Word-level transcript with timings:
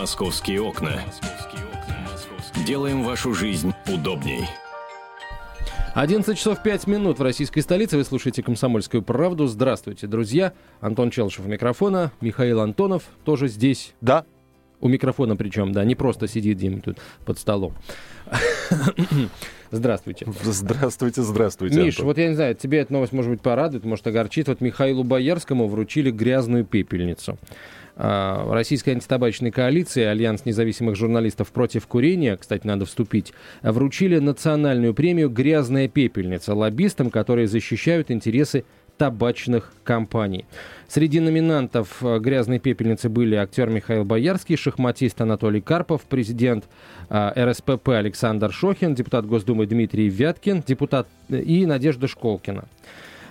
Московские 0.00 0.62
окна. 0.62 0.98
Делаем 2.66 3.02
вашу 3.02 3.34
жизнь 3.34 3.74
удобней. 3.86 4.46
11 5.92 6.38
часов 6.38 6.62
5 6.62 6.86
минут 6.86 7.18
в 7.18 7.22
российской 7.22 7.60
столице. 7.60 7.98
Вы 7.98 8.04
слушаете 8.04 8.42
«Комсомольскую 8.42 9.02
правду». 9.02 9.46
Здравствуйте, 9.46 10.06
друзья. 10.06 10.54
Антон 10.80 11.10
Челшев 11.10 11.44
у 11.44 11.48
микрофона. 11.50 12.12
Михаил 12.22 12.60
Антонов 12.60 13.02
тоже 13.26 13.48
здесь. 13.48 13.92
Да. 14.00 14.24
У 14.80 14.88
микрофона 14.88 15.36
причем, 15.36 15.72
да, 15.72 15.84
не 15.84 15.94
просто 15.94 16.26
сидит 16.28 16.56
где-нибудь 16.56 16.84
тут 16.84 16.96
под 17.26 17.38
столом. 17.38 17.74
Здравствуйте. 19.70 20.26
Здравствуйте, 20.42 21.20
здравствуйте. 21.20 21.82
Миш, 21.82 21.98
вот 21.98 22.16
я 22.16 22.28
не 22.28 22.34
знаю, 22.34 22.54
тебе 22.54 22.78
эта 22.78 22.90
новость, 22.94 23.12
может 23.12 23.30
быть, 23.30 23.42
порадует, 23.42 23.84
может, 23.84 24.06
огорчит. 24.06 24.48
Вот 24.48 24.62
Михаилу 24.62 25.04
Боярскому 25.04 25.68
вручили 25.68 26.10
грязную 26.10 26.64
пепельницу. 26.64 27.36
А, 28.02 28.50
Российская 28.50 28.92
антитабачная 28.92 29.50
коалиция, 29.50 30.10
Альянс 30.10 30.46
независимых 30.46 30.96
журналистов 30.96 31.52
против 31.52 31.86
курения, 31.86 32.34
кстати, 32.38 32.66
надо 32.66 32.86
вступить, 32.86 33.34
вручили 33.60 34.18
национальную 34.18 34.94
премию 34.94 35.28
«Грязная 35.28 35.86
пепельница» 35.86 36.54
лоббистам, 36.54 37.10
которые 37.10 37.46
защищают 37.46 38.10
интересы 38.10 38.64
табачных 38.96 39.74
компаний. 39.84 40.46
Среди 40.88 41.20
номинантов 41.20 42.02
э, 42.02 42.18
«Грязной 42.20 42.58
пепельницы» 42.58 43.10
были 43.10 43.34
актер 43.34 43.68
Михаил 43.68 44.06
Боярский, 44.06 44.56
шахматист 44.56 45.20
Анатолий 45.20 45.60
Карпов, 45.60 46.00
президент 46.08 46.64
э, 47.10 47.50
РСПП 47.50 47.90
Александр 47.90 48.50
Шохин, 48.50 48.94
депутат 48.94 49.26
Госдумы 49.26 49.66
Дмитрий 49.66 50.08
Вяткин, 50.08 50.62
депутат 50.66 51.06
э, 51.28 51.38
и 51.38 51.66
Надежда 51.66 52.08
Школкина. 52.08 52.64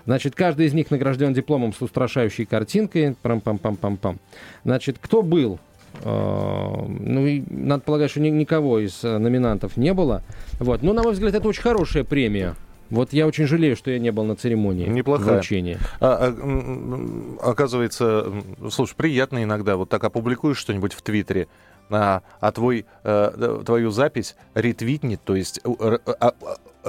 Значит, 0.09 0.33
каждый 0.33 0.65
из 0.65 0.73
них 0.73 0.89
награжден 0.89 1.35
дипломом 1.35 1.71
с 1.71 1.83
устрашающей 1.83 2.43
картинкой. 2.43 3.15
Пам-пам-пам-пам-пам. 3.21 4.17
Значит, 4.65 4.97
кто 4.99 5.21
был 5.21 5.59
ну, 6.03 7.27
и 7.27 7.43
надо 7.47 7.83
полагать, 7.83 8.09
что 8.09 8.19
ни, 8.19 8.29
никого 8.29 8.79
из 8.79 9.03
номинантов 9.03 9.77
не 9.77 9.93
было. 9.93 10.23
Вот. 10.59 10.81
Но, 10.81 10.93
на 10.93 11.03
мой 11.03 11.13
взгляд, 11.13 11.35
это 11.35 11.47
очень 11.47 11.61
хорошая 11.61 12.03
премия. 12.03 12.55
Вот 12.89 13.13
я 13.13 13.27
очень 13.27 13.45
жалею, 13.45 13.75
что 13.75 13.91
я 13.91 13.99
не 13.99 14.11
был 14.11 14.23
на 14.23 14.35
церемонии 14.35 14.87
Неплохая. 14.87 15.35
вручения. 15.35 15.77
А, 15.99 16.33
а, 16.33 17.51
оказывается, 17.51 18.33
слушай, 18.71 18.95
приятно 18.95 19.43
иногда 19.43 19.77
вот 19.77 19.89
так 19.89 20.03
опубликуешь 20.03 20.57
что-нибудь 20.57 20.93
в 20.93 21.03
Твиттере, 21.03 21.47
а, 21.91 22.23
а 22.39 22.51
твой, 22.51 22.87
а, 23.03 23.61
твою 23.63 23.91
запись 23.91 24.35
ретвитнет, 24.55 25.21
то 25.23 25.35
есть 25.35 25.61
а, 25.63 25.99
а, 26.19 26.33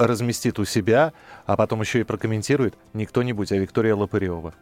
разместит 0.07 0.59
у 0.59 0.65
себя, 0.65 1.13
а 1.45 1.55
потом 1.55 1.81
еще 1.81 1.99
и 1.99 2.03
прокомментирует 2.03 2.75
не 2.93 3.05
кто-нибудь, 3.05 3.51
а 3.51 3.57
Виктория 3.57 3.95
Лопырева. 3.95 4.53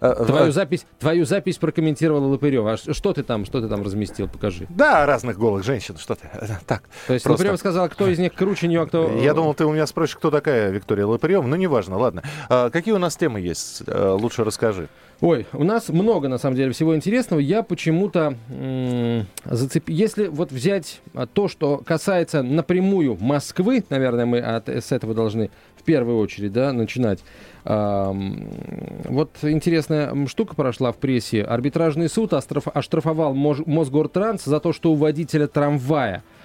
Э, 0.00 0.24
твою 0.26 0.52
запись, 0.52 0.86
твою 0.98 1.24
запись 1.24 1.56
прокомментировала 1.56 2.26
Лопырева. 2.26 2.72
А 2.72 2.76
что 2.76 3.12
ты 3.12 3.22
там, 3.22 3.44
что 3.44 3.60
ты 3.60 3.68
там 3.68 3.82
разместил? 3.82 4.28
Покажи. 4.28 4.66
Да, 4.68 5.06
разных 5.06 5.38
голых 5.38 5.64
женщин, 5.64 5.96
что 5.96 6.14
ты. 6.14 6.28
Так. 6.66 6.82
То 7.06 7.14
есть 7.14 7.24
просто... 7.24 7.42
Лопырева 7.42 7.56
сказала, 7.56 7.88
кто 7.88 8.06
из 8.08 8.18
них 8.18 8.34
круче 8.34 8.68
нее, 8.68 8.82
а 8.82 8.86
кто... 8.86 9.10
Я 9.18 9.34
думал, 9.34 9.54
ты 9.54 9.64
у 9.64 9.72
меня 9.72 9.86
спросишь, 9.86 10.16
кто 10.16 10.30
такая 10.30 10.70
Виктория 10.70 11.06
Лопырева. 11.06 11.42
Ну, 11.42 11.56
неважно, 11.56 11.96
ладно. 11.96 12.22
А, 12.48 12.70
какие 12.70 12.92
у 12.94 12.98
нас 12.98 13.16
темы 13.16 13.40
есть? 13.40 13.82
А, 13.86 14.14
лучше 14.14 14.44
расскажи. 14.44 14.88
Ой, 15.20 15.46
у 15.52 15.64
нас 15.64 15.88
много, 15.88 16.28
на 16.28 16.38
самом 16.38 16.56
деле, 16.56 16.72
всего 16.72 16.94
интересного. 16.96 17.40
Я 17.40 17.62
почему-то 17.62 18.34
м- 18.50 19.26
зацеп... 19.44 19.88
Если 19.88 20.26
вот 20.26 20.52
взять 20.52 21.00
то, 21.32 21.48
что 21.48 21.78
касается 21.78 22.42
напрямую 22.42 23.16
Москвы, 23.20 23.84
наверное, 23.90 24.26
мы 24.26 24.38
от, 24.40 24.68
с 24.68 24.92
этого 24.92 25.14
должны 25.14 25.50
в 25.76 25.82
первую 25.84 26.18
очередь 26.18 26.52
да, 26.52 26.72
начинать. 26.72 27.20
Вот 27.64 29.30
интересная 29.42 30.26
штука 30.26 30.54
прошла 30.54 30.92
в 30.92 30.96
прессе. 30.96 31.42
Арбитражный 31.42 32.08
суд 32.08 32.32
оштрафовал 32.32 33.34
Мосгортранс 33.34 34.44
за 34.44 34.60
то, 34.60 34.72
что 34.72 34.92
у 34.92 34.94
водителя 34.94 35.46
трамвая 35.46 36.22
а, 36.22 36.43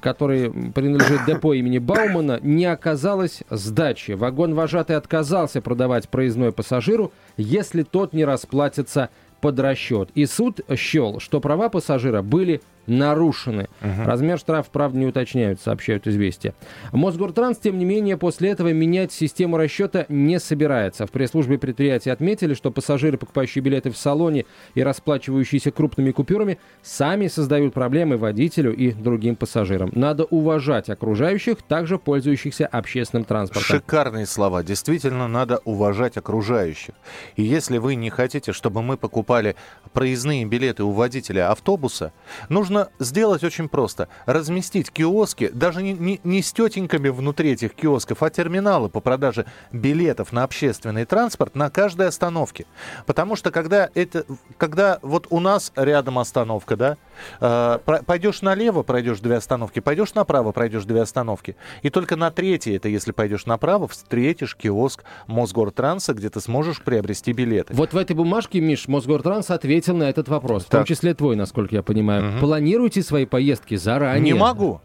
который 0.00 0.50
принадлежит 0.72 1.24
депо 1.26 1.54
имени 1.54 1.78
Баумана, 1.78 2.38
не 2.40 2.66
оказалось 2.66 3.42
сдачи. 3.50 4.12
Вагон-вожатый 4.12 4.94
отказался 4.94 5.60
продавать 5.60 6.08
проездной 6.08 6.52
пассажиру, 6.52 7.12
если 7.36 7.82
тот 7.82 8.12
не 8.12 8.24
расплатится 8.24 9.10
под 9.40 9.58
расчет. 9.58 10.10
И 10.14 10.26
суд 10.26 10.60
счел, 10.76 11.18
что 11.18 11.40
права 11.40 11.68
пассажира 11.68 12.22
были 12.22 12.60
нарушены. 12.90 13.68
Угу. 13.80 14.04
Размер 14.04 14.38
штрафа, 14.38 14.68
правда, 14.70 14.98
не 14.98 15.06
уточняют, 15.06 15.60
сообщают 15.60 16.06
известия. 16.06 16.54
Мосгортранс, 16.92 17.58
тем 17.58 17.78
не 17.78 17.84
менее, 17.84 18.16
после 18.16 18.50
этого 18.50 18.72
менять 18.72 19.12
систему 19.12 19.56
расчета 19.56 20.06
не 20.08 20.38
собирается. 20.40 21.06
В 21.06 21.10
пресс-службе 21.10 21.58
предприятия 21.58 22.12
отметили, 22.12 22.54
что 22.54 22.70
пассажиры, 22.70 23.16
покупающие 23.16 23.62
билеты 23.62 23.90
в 23.90 23.96
салоне 23.96 24.44
и 24.74 24.82
расплачивающиеся 24.82 25.70
крупными 25.70 26.10
купюрами, 26.10 26.58
сами 26.82 27.28
создают 27.28 27.74
проблемы 27.74 28.16
водителю 28.16 28.74
и 28.74 28.92
другим 28.92 29.36
пассажирам. 29.36 29.90
Надо 29.94 30.24
уважать 30.24 30.90
окружающих, 30.90 31.62
также 31.62 31.98
пользующихся 31.98 32.66
общественным 32.66 33.24
транспортом. 33.24 33.76
Шикарные 33.76 34.26
слова. 34.26 34.64
Действительно, 34.64 35.28
надо 35.28 35.60
уважать 35.64 36.16
окружающих. 36.16 36.94
И 37.36 37.42
если 37.42 37.78
вы 37.78 37.94
не 37.94 38.10
хотите, 38.10 38.52
чтобы 38.52 38.82
мы 38.82 38.96
покупали 38.96 39.54
проездные 39.92 40.44
билеты 40.44 40.82
у 40.82 40.90
водителя 40.90 41.50
автобуса, 41.50 42.12
нужно 42.48 42.79
нужно 42.80 42.90
сделать 42.98 43.44
очень 43.44 43.68
просто. 43.68 44.08
Разместить 44.26 44.90
киоски, 44.90 45.48
даже 45.52 45.82
не, 45.82 45.92
не, 45.92 46.20
не 46.24 46.42
с 46.42 46.52
тетеньками 46.52 47.08
внутри 47.08 47.52
этих 47.52 47.74
киосков, 47.74 48.22
а 48.22 48.30
терминалы 48.30 48.88
по 48.88 49.00
продаже 49.00 49.46
билетов 49.72 50.32
на 50.32 50.44
общественный 50.44 51.04
транспорт 51.04 51.54
на 51.54 51.70
каждой 51.70 52.08
остановке. 52.08 52.66
Потому 53.06 53.36
что 53.36 53.50
когда, 53.50 53.88
это, 53.94 54.24
когда 54.56 54.98
вот 55.02 55.26
у 55.30 55.40
нас 55.40 55.72
рядом 55.76 56.18
остановка, 56.18 56.76
да, 56.76 56.96
э, 57.40 57.78
пойдешь 58.06 58.42
налево, 58.42 58.82
пройдешь 58.82 59.20
две 59.20 59.36
остановки, 59.36 59.80
пойдешь 59.80 60.14
направо, 60.14 60.52
пройдешь 60.52 60.84
две 60.84 61.02
остановки. 61.02 61.56
И 61.82 61.90
только 61.90 62.16
на 62.16 62.30
третьей, 62.30 62.76
это 62.76 62.88
если 62.88 63.12
пойдешь 63.12 63.46
направо, 63.46 63.88
встретишь 63.88 64.56
киоск 64.56 65.04
Мосгортранса, 65.26 66.14
где 66.14 66.30
ты 66.30 66.40
сможешь 66.40 66.82
приобрести 66.82 67.32
билеты. 67.32 67.74
Вот 67.74 67.92
в 67.92 67.96
этой 67.96 68.14
бумажке, 68.14 68.60
Миш, 68.60 68.88
Мосгортранс 68.88 69.50
ответил 69.50 69.96
на 69.96 70.04
этот 70.04 70.28
вопрос, 70.28 70.64
так. 70.64 70.68
в 70.68 70.70
том 70.70 70.84
числе 70.84 71.14
твой, 71.14 71.36
насколько 71.36 71.74
я 71.74 71.82
понимаю. 71.82 72.20
Угу 72.20 72.40
планируйте 72.70 73.02
свои 73.02 73.26
поездки 73.26 73.74
заранее. 73.76 74.32
Не 74.32 74.34
могу. 74.34 74.80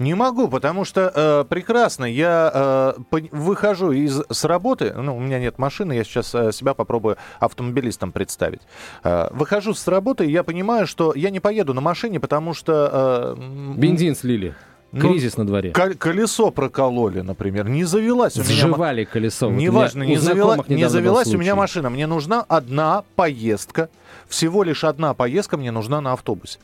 Не 0.00 0.14
могу, 0.14 0.48
потому 0.48 0.86
что 0.86 1.12
э, 1.14 1.44
прекрасно, 1.46 2.06
я 2.06 2.96
э, 3.12 3.18
выхожу 3.32 3.92
из, 3.92 4.22
с 4.30 4.44
работы, 4.44 4.94
ну, 4.94 5.14
у 5.14 5.20
меня 5.20 5.38
нет 5.38 5.58
машины, 5.58 5.92
я 5.92 6.04
сейчас 6.04 6.34
э, 6.34 6.52
себя 6.52 6.72
попробую 6.72 7.18
автомобилистом 7.38 8.10
представить. 8.10 8.62
Э, 9.04 9.28
выхожу 9.30 9.74
с 9.74 9.86
работы, 9.86 10.24
и 10.24 10.30
я 10.30 10.42
понимаю, 10.42 10.86
что 10.86 11.12
я 11.14 11.28
не 11.28 11.38
поеду 11.38 11.74
на 11.74 11.82
машине, 11.82 12.18
потому 12.18 12.54
что... 12.54 13.36
Э, 13.38 13.74
Бензин 13.76 14.16
слили. 14.16 14.54
Ну, 14.92 15.00
Кризис 15.02 15.36
на 15.36 15.46
дворе. 15.46 15.70
Колесо 15.70 16.50
прокололи, 16.50 17.20
например. 17.20 17.68
Не 17.68 17.84
завелась 17.84 18.36
у 18.36 18.42
меня... 18.42 18.54
Сживали 18.54 19.04
колесо. 19.04 19.50
Неважно, 19.50 20.02
не, 20.02 20.16
завела... 20.16 20.56
не 20.66 20.88
завелась 20.88 21.32
у 21.34 21.38
меня 21.38 21.54
машина. 21.54 21.90
Мне 21.90 22.06
нужна 22.06 22.44
одна 22.48 23.04
поездка. 23.14 23.88
Всего 24.28 24.64
лишь 24.64 24.82
одна 24.82 25.14
поездка 25.14 25.58
мне 25.58 25.70
нужна 25.70 26.00
на 26.00 26.14
автобусе. 26.14 26.58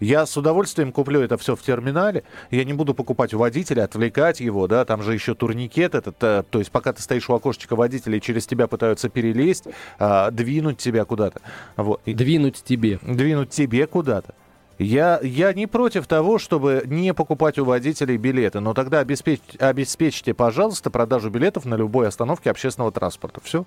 Я 0.00 0.26
с 0.26 0.36
удовольствием 0.36 0.92
куплю 0.92 1.20
это 1.20 1.36
все 1.36 1.56
в 1.56 1.62
терминале. 1.62 2.24
Я 2.50 2.64
не 2.64 2.72
буду 2.72 2.94
покупать 2.94 3.34
у 3.34 3.38
водителя, 3.38 3.84
отвлекать 3.84 4.40
его, 4.40 4.66
да, 4.66 4.84
там 4.84 5.02
же 5.02 5.14
еще 5.14 5.34
турникет 5.34 5.94
этот, 5.94 6.16
э, 6.22 6.44
то 6.48 6.58
есть 6.58 6.70
пока 6.70 6.92
ты 6.92 7.02
стоишь 7.02 7.28
у 7.28 7.34
окошечка 7.34 7.76
водителя 7.76 8.18
и 8.18 8.20
через 8.20 8.46
тебя 8.46 8.66
пытаются 8.66 9.08
перелезть, 9.08 9.66
э, 9.98 10.30
двинуть 10.32 10.78
тебя 10.78 11.04
куда-то. 11.04 11.40
Вот. 11.76 12.00
Двинуть 12.06 12.62
тебе. 12.62 12.98
Двинуть 13.02 13.50
тебе 13.50 13.86
куда-то. 13.86 14.34
Я, 14.78 15.18
я 15.22 15.52
не 15.52 15.66
против 15.66 16.06
того, 16.06 16.38
чтобы 16.38 16.84
не 16.86 17.12
покупать 17.12 17.58
у 17.58 17.64
водителей 17.64 18.16
билеты, 18.16 18.60
но 18.60 18.74
тогда 18.74 19.00
обеспечь, 19.00 19.40
обеспечьте, 19.58 20.34
пожалуйста, 20.34 20.88
продажу 20.90 21.30
билетов 21.30 21.64
на 21.64 21.74
любой 21.74 22.06
остановке 22.06 22.50
общественного 22.50 22.92
транспорта. 22.92 23.40
Все. 23.42 23.64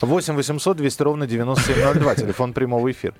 8 0.00 0.34
800 0.34 0.76
200 0.76 1.02
ровно 1.02 1.26
9702, 1.26 2.14
телефон 2.14 2.52
прямого 2.52 2.90
эфира. 2.90 3.14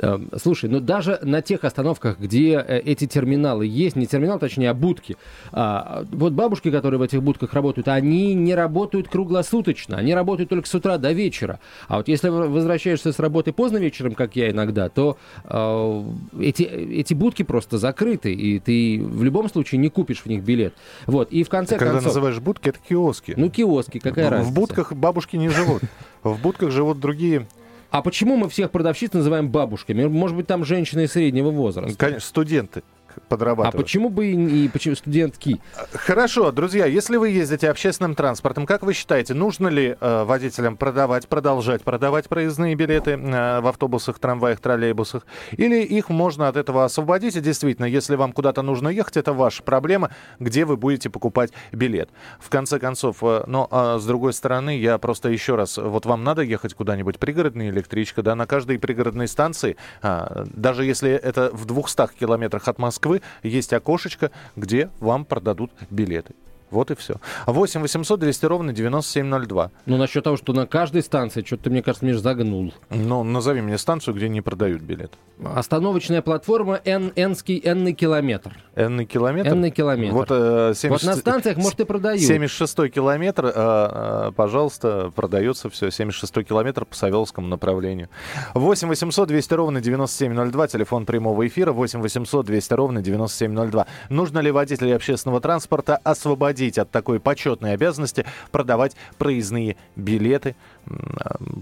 Эм, 0.00 0.30
слушай, 0.40 0.70
ну 0.70 0.80
даже 0.80 1.18
на 1.22 1.42
тех 1.42 1.64
остановках, 1.64 2.18
где 2.18 2.54
э, 2.54 2.80
эти 2.80 3.06
терминалы 3.06 3.66
есть, 3.66 3.96
не 3.96 4.06
терминал, 4.06 4.38
точнее, 4.38 4.70
а 4.70 4.74
будки, 4.74 5.16
а, 5.52 6.04
вот 6.10 6.32
бабушки, 6.32 6.70
которые 6.70 6.98
в 6.98 7.02
этих 7.02 7.22
будках 7.22 7.52
работают, 7.52 7.88
они 7.88 8.34
не 8.34 8.54
работают 8.54 9.08
круглосуточно, 9.08 9.98
они 9.98 10.14
работают 10.14 10.48
только 10.48 10.66
с 10.66 10.74
утра 10.74 10.96
до 10.96 11.12
вечера. 11.12 11.60
А 11.88 11.98
вот 11.98 12.08
если 12.08 12.28
возвращаешься 12.28 13.12
с 13.12 13.18
работы 13.18 13.52
поздно 13.52 13.76
вечером, 13.78 14.14
как 14.14 14.34
я 14.34 14.50
иногда, 14.50 14.88
то 14.88 15.18
э, 15.44 16.04
эти, 16.40 16.62
эти 16.62 17.12
будки 17.12 17.42
просто 17.42 17.76
закрыты, 17.76 18.32
и 18.32 18.58
ты 18.60 19.02
в 19.02 19.22
любом 19.22 19.50
случае 19.50 19.78
не 19.78 19.90
купишь 19.90 20.22
в 20.22 20.26
них 20.26 20.42
билет. 20.42 20.74
Вот, 21.06 21.30
и 21.30 21.44
в 21.44 21.50
конце 21.50 21.76
Когда 21.76 21.94
концов... 21.94 22.14
называешь 22.14 22.40
будки, 22.40 22.70
это 22.70 22.78
киоски. 22.78 23.34
Ну, 23.36 23.50
киоски, 23.50 23.98
какая 23.98 24.28
в, 24.28 24.30
разница? 24.30 24.50
В 24.50 24.54
будках 24.54 24.92
бабушки 24.94 25.36
не 25.36 25.48
живут. 25.48 25.82
В 26.22 26.40
будках 26.40 26.70
живут 26.70 27.00
другие 27.00 27.48
а 27.92 28.00
почему 28.00 28.36
мы 28.36 28.48
всех 28.48 28.70
продавщиц 28.70 29.12
называем 29.12 29.50
бабушками? 29.50 30.06
Может 30.06 30.34
быть, 30.34 30.46
там 30.46 30.64
женщины 30.64 31.06
среднего 31.06 31.50
возраста? 31.50 31.96
Конечно, 31.98 32.26
студенты. 32.26 32.82
Подрабатывают. 33.28 33.74
А 33.74 33.78
почему 33.78 34.08
бы 34.10 34.26
и, 34.26 34.64
и 34.64 34.68
почему 34.68 34.94
студентки? 34.94 35.60
Хорошо, 35.92 36.52
друзья, 36.52 36.86
если 36.86 37.16
вы 37.16 37.30
ездите 37.30 37.70
общественным 37.70 38.14
транспортом, 38.14 38.66
как 38.66 38.82
вы 38.82 38.92
считаете, 38.92 39.34
нужно 39.34 39.68
ли 39.68 39.96
э, 40.00 40.24
водителям 40.24 40.76
продавать, 40.76 41.28
продолжать 41.28 41.82
продавать 41.82 42.28
проездные 42.28 42.74
билеты 42.74 43.12
э, 43.12 43.60
в 43.60 43.66
автобусах, 43.66 44.18
трамваях, 44.18 44.60
троллейбусах? 44.60 45.26
Или 45.52 45.82
их 45.82 46.08
можно 46.08 46.48
от 46.48 46.56
этого 46.56 46.84
освободить? 46.84 47.36
И 47.36 47.40
действительно, 47.40 47.86
если 47.86 48.16
вам 48.16 48.32
куда-то 48.32 48.62
нужно 48.62 48.88
ехать, 48.88 49.16
это 49.16 49.32
ваша 49.32 49.62
проблема, 49.62 50.10
где 50.38 50.64
вы 50.64 50.76
будете 50.76 51.10
покупать 51.10 51.52
билет. 51.72 52.10
В 52.40 52.50
конце 52.50 52.78
концов, 52.78 53.18
э, 53.22 53.44
но 53.46 53.68
э, 53.70 53.98
с 54.00 54.06
другой 54.06 54.32
стороны, 54.32 54.78
я 54.78 54.98
просто 54.98 55.28
еще 55.28 55.54
раз, 55.56 55.78
вот 55.78 56.06
вам 56.06 56.24
надо 56.24 56.42
ехать 56.42 56.74
куда-нибудь, 56.74 57.18
пригородная 57.18 57.70
электричка, 57.70 58.22
да, 58.22 58.34
на 58.34 58.46
каждой 58.46 58.78
пригородной 58.78 59.28
станции, 59.28 59.76
э, 60.02 60.44
даже 60.54 60.84
если 60.84 61.10
это 61.10 61.50
в 61.52 61.66
200 61.66 62.18
километрах 62.18 62.68
от 62.68 62.78
Москвы, 62.78 63.01
есть 63.42 63.72
окошечко, 63.72 64.30
где 64.56 64.90
вам 65.00 65.24
продадут 65.24 65.70
билеты. 65.90 66.34
Вот 66.72 66.90
и 66.90 66.94
все. 66.94 67.16
8 67.46 67.82
800 67.82 68.18
200 68.18 68.46
ровно 68.46 68.72
9702. 68.72 69.70
Ну, 69.84 69.96
насчет 69.98 70.24
того, 70.24 70.38
что 70.38 70.54
на 70.54 70.66
каждой 70.66 71.02
станции, 71.02 71.42
что-то 71.44 71.64
ты, 71.64 71.70
мне 71.70 71.82
кажется, 71.82 72.06
мне 72.06 72.16
загнул. 72.16 72.72
Ну, 72.88 73.22
назови 73.22 73.60
мне 73.60 73.76
станцию, 73.76 74.14
где 74.14 74.30
не 74.30 74.40
продают 74.40 74.80
билет. 74.80 75.12
Остановочная 75.44 76.22
платформа 76.22 76.80
Н, 76.84 77.12
Нский, 77.14 77.60
Нный 77.62 77.92
километр. 77.92 78.56
Нный 78.74 79.04
километр? 79.04 79.54
Нный 79.54 79.70
километр. 79.70 80.14
Вот, 80.14 80.28
э, 80.30 80.72
70... 80.74 80.90
вот 80.90 81.02
на 81.02 81.16
станциях, 81.16 81.56
может, 81.58 81.80
и 81.80 81.84
продают. 81.84 82.22
76-й 82.22 82.88
километр, 82.88 83.46
э, 83.46 83.52
э, 83.54 84.32
пожалуйста, 84.34 85.12
продается 85.14 85.68
все. 85.68 85.88
76-й 85.88 86.44
километр 86.44 86.86
по 86.86 86.94
Савеловскому 86.94 87.48
направлению. 87.48 88.08
8 88.54 88.88
800 88.88 89.28
200 89.28 89.54
ровно 89.54 89.80
9702, 89.82 90.68
телефон 90.68 91.04
прямого 91.04 91.46
эфира. 91.46 91.72
8 91.72 92.00
800 92.00 92.46
200 92.46 92.74
ровно 92.74 93.02
9702. 93.02 93.86
Нужно 94.08 94.38
ли 94.38 94.50
водителей 94.50 94.96
общественного 94.96 95.40
транспорта 95.40 95.96
освободить 95.96 96.61
освободить 96.62 96.78
от 96.78 96.90
такой 96.90 97.20
почетной 97.20 97.72
обязанности 97.74 98.24
продавать 98.50 98.94
проездные 99.18 99.76
билеты 99.96 100.54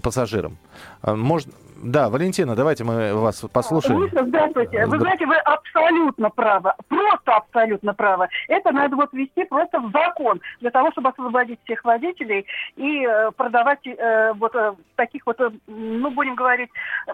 пассажирам. 0.01 0.57
А, 1.01 1.15
можно, 1.15 1.51
да, 1.83 2.09
Валентина, 2.09 2.55
давайте 2.55 2.83
мы 2.83 3.13
вас 3.13 3.43
послушаем. 3.51 4.09
Здравствуйте. 4.11 4.85
Вы 4.85 4.99
знаете, 4.99 5.25
вы 5.25 5.35
абсолютно 5.37 6.29
правы. 6.29 6.71
Просто 6.87 7.35
абсолютно 7.35 7.93
правы. 7.93 8.27
Это 8.47 8.71
надо 8.71 8.95
вот 8.95 9.09
ввести 9.13 9.45
просто 9.45 9.79
в 9.79 9.91
закон 9.91 10.41
для 10.59 10.69
того, 10.69 10.91
чтобы 10.91 11.09
освободить 11.09 11.59
всех 11.63 11.83
водителей 11.83 12.45
и 12.75 13.05
э, 13.05 13.31
продавать 13.35 13.85
э, 13.85 14.33
вот 14.33 14.55
э, 14.55 14.73
таких 14.95 15.25
вот, 15.25 15.39
э, 15.39 15.49
ну, 15.67 16.11
будем 16.11 16.35
говорить, 16.35 16.69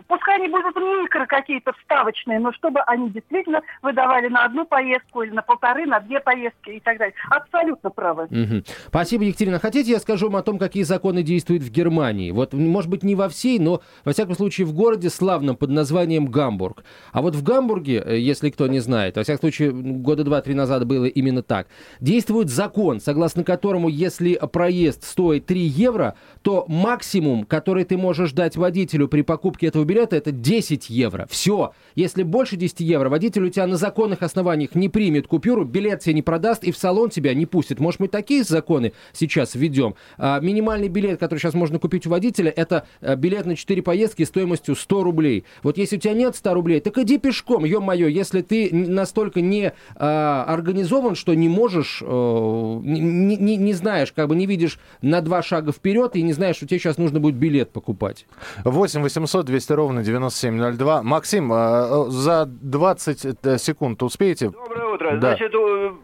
пускай 0.07 0.35
они 0.35 0.49
будут 0.49 0.75
микро 0.75 1.25
какие-то 1.25 1.73
вставочные, 1.73 2.39
но 2.39 2.51
чтобы 2.53 2.81
они 2.81 3.09
действительно 3.09 3.61
выдавали 3.81 4.27
на 4.27 4.45
одну 4.45 4.65
поездку 4.65 5.21
или 5.21 5.31
на 5.31 5.41
полторы, 5.41 5.85
на 5.85 5.99
две 5.99 6.19
поездки 6.19 6.71
и 6.71 6.79
так 6.79 6.97
далее. 6.97 7.15
Абсолютно 7.29 7.89
правы. 7.89 8.23
Угу. 8.23 8.63
Спасибо, 8.87 9.23
Екатерина. 9.23 9.59
Хотите, 9.59 9.91
я 9.91 9.99
скажу 9.99 10.27
вам 10.27 10.37
о 10.37 10.43
том, 10.43 10.57
какие 10.57 10.83
законы 10.83 11.23
действуют 11.23 11.63
в 11.63 11.71
Германии? 11.71 11.96
Вот, 12.31 12.53
может 12.53 12.89
быть, 12.89 13.03
не 13.03 13.15
во 13.15 13.29
всей, 13.29 13.59
но, 13.59 13.81
во 14.03 14.13
всяком 14.13 14.35
случае, 14.35 14.47
случае, 14.47 14.65
в 14.67 14.73
городе 14.73 15.09
славном 15.09 15.55
под 15.55 15.69
названием 15.69 16.25
Гамбург. 16.27 16.83
А 17.11 17.21
вот 17.21 17.35
в 17.35 17.43
Гамбурге, 17.43 18.03
э, 18.05 18.19
если 18.19 18.49
кто 18.49 18.67
не 18.67 18.79
знает, 18.79 19.17
во 19.17 19.23
всяком 19.23 19.41
случае, 19.41 19.71
года 19.71 20.23
два-три 20.23 20.53
назад 20.53 20.87
было 20.87 21.05
именно 21.05 21.43
так, 21.43 21.67
действует 21.99 22.49
закон, 22.49 22.99
согласно 22.99 23.43
которому, 23.43 23.89
если 23.89 24.39
проезд 24.51 25.03
стоит 25.03 25.45
3 25.45 25.59
евро, 25.59 26.15
то 26.41 26.65
максимум, 26.67 27.43
который 27.43 27.83
ты 27.83 27.97
можешь 27.97 28.31
дать 28.31 28.55
водителю 28.55 29.07
при 29.07 29.21
покупке 29.21 29.67
этого 29.67 29.83
билета, 29.83 30.15
это 30.15 30.31
10 30.31 30.89
евро. 30.89 31.27
Все. 31.29 31.73
Если 31.95 32.23
больше 32.23 32.55
10 32.55 32.79
евро, 32.79 33.09
водитель 33.09 33.43
у 33.43 33.49
тебя 33.49 33.67
на 33.67 33.77
законных 33.77 34.23
основаниях 34.23 34.75
не 34.75 34.89
примет 34.89 35.27
купюру, 35.27 35.65
билет 35.65 35.99
тебе 35.99 36.13
не 36.13 36.21
продаст 36.21 36.63
и 36.63 36.71
в 36.71 36.77
салон 36.77 37.09
тебя 37.09 37.33
не 37.33 37.45
пустит. 37.45 37.79
Может, 37.79 37.99
мы 37.99 38.07
такие 38.07 38.43
законы 38.43 38.93
сейчас 39.13 39.55
введем? 39.55 39.95
А, 40.17 40.39
минимальный 40.39 40.87
билет, 40.87 41.19
который 41.19 41.39
сейчас 41.39 41.53
можно 41.53 41.79
купить 41.79 41.86
у 41.87 42.09
водителя, 42.09 42.51
это 42.51 42.85
э, 43.01 43.15
билет 43.15 43.45
на 43.45 43.55
4 43.55 43.81
поездки 43.81 44.23
стоимостью 44.23 44.47
стоимостью 44.47 44.75
100 44.75 45.03
рублей. 45.03 45.45
Вот 45.63 45.77
если 45.77 45.97
у 45.97 45.99
тебя 45.99 46.13
нет 46.13 46.35
100 46.35 46.53
рублей, 46.53 46.79
так 46.79 46.97
иди 46.97 47.17
пешком, 47.17 47.65
ё-моё, 47.65 48.07
если 48.07 48.41
ты 48.41 48.69
настолько 48.71 49.41
не 49.41 49.73
а, 49.95 50.45
организован, 50.47 51.15
что 51.15 51.33
не 51.33 51.49
можешь, 51.49 52.01
а, 52.05 52.79
не, 52.83 53.35
не, 53.37 53.57
не 53.57 53.73
знаешь, 53.73 54.11
как 54.11 54.27
бы 54.27 54.35
не 54.35 54.45
видишь 54.45 54.79
на 55.01 55.21
два 55.21 55.41
шага 55.41 55.71
вперед 55.71 56.15
и 56.15 56.21
не 56.21 56.33
знаешь, 56.33 56.57
что 56.57 56.67
тебе 56.67 56.79
сейчас 56.79 56.97
нужно 56.97 57.19
будет 57.19 57.35
билет 57.35 57.71
покупать. 57.71 58.25
8 58.63 59.01
800 59.01 59.45
200 59.45 59.73
ровно 59.73 60.03
9702. 60.03 61.03
Максим, 61.03 61.51
а, 61.51 62.05
за 62.09 62.45
20 62.45 63.25
э, 63.43 63.57
секунд 63.57 64.03
успеете? 64.03 64.49
Доброе 64.49 64.93
утро. 64.93 65.17
Да. 65.17 65.35
Значит, 65.35 65.53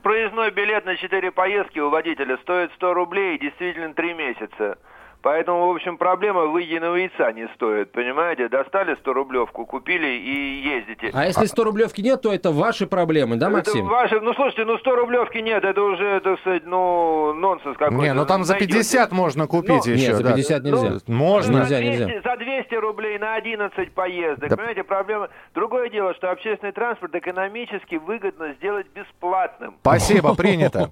проездной 0.02 0.52
билет 0.52 0.86
на 0.86 0.96
4 0.96 1.32
поездки 1.32 1.80
у 1.80 1.90
водителя 1.90 2.38
стоит 2.44 2.72
100 2.76 2.94
рублей, 2.94 3.40
действительно 3.40 3.94
3 3.94 4.14
месяца. 4.14 4.78
Поэтому, 5.24 5.68
в 5.68 5.76
общем, 5.76 5.98
проблема 5.98 6.48
выеденного 6.48 6.98
яйца 6.98 7.32
не 7.32 7.48
стоит, 7.56 7.94
понимаете? 7.94 8.50
Достали 8.50 8.96
100 8.96 9.14
рублевку, 9.14 9.66
купили 9.66 10.06
и 10.06 10.62
ездите. 10.68 11.12
А 11.14 11.26
если 11.26 11.46
100 11.46 11.64
рублевки 11.64 12.02
нет, 12.02 12.22
то 12.22 12.34
это 12.34 12.52
ваши 12.52 12.88
проблемы, 12.88 13.38
да, 13.38 13.50
Максим? 13.50 13.86
Это 13.86 13.90
ваши, 13.90 14.20
ну 14.20 14.34
слушайте, 14.34 14.66
ну 14.66 14.78
100 14.78 14.96
рублевки 14.98 15.38
нет, 15.38 15.64
это 15.64 15.82
уже, 15.82 16.20
так 16.20 16.38
сказать, 16.42 16.66
ну, 16.66 17.34
нонсенс 17.36 17.78
какой-то. 17.78 18.04
Не, 18.04 18.14
ну 18.14 18.26
там 18.26 18.44
за 18.44 18.56
50 18.56 19.14
можно 19.14 19.48
купить 19.48 19.86
Но... 19.86 19.94
еще. 19.94 20.08
Нет, 20.08 20.18
за 20.18 20.24
50 20.24 20.62
да. 20.62 20.70
нельзя. 20.70 20.92
Ну, 21.08 21.16
можно. 21.16 21.58
Нельзя, 21.60 21.78
200, 21.78 22.02
нельзя. 22.02 22.22
За 22.22 22.36
200 22.36 22.76
рублей 22.76 23.18
на 23.18 23.36
11 23.36 23.94
поездок, 23.94 24.50
да. 24.50 24.58
понимаете, 24.58 24.84
проблема... 24.84 25.30
Другое 25.56 25.90
дело, 25.90 26.14
что 26.16 26.32
общественный 26.32 26.74
транспорт 26.74 27.16
экономически 27.16 27.96
выгодно 27.96 28.56
сделать 28.56 28.88
бесплатным. 28.94 29.76
Спасибо, 29.80 30.36
принято. 30.36 30.92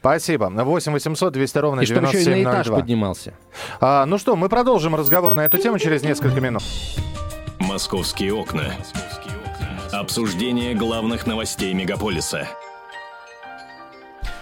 Спасибо. 0.00 0.50
8 0.50 0.92
800 0.92 1.32
200 1.32 1.58
ровно 1.58 1.84
9702. 1.84 2.08
И 2.10 2.22
чтобы 2.22 2.30
еще 2.30 2.40
и 2.40 2.44
на 2.44 2.50
этаж 2.50 2.68
поднимался. 2.68 3.34
А, 3.78 4.06
ну 4.06 4.18
что, 4.18 4.36
мы 4.36 4.48
продолжим 4.48 4.94
разговор 4.94 5.34
на 5.34 5.44
эту 5.44 5.58
тему 5.58 5.78
через 5.78 6.02
несколько 6.02 6.40
минут. 6.40 6.62
Московские 7.58 8.34
окна. 8.34 8.74
Обсуждение 9.92 10.74
главных 10.74 11.26
новостей 11.26 11.72
мегаполиса. 11.74 12.48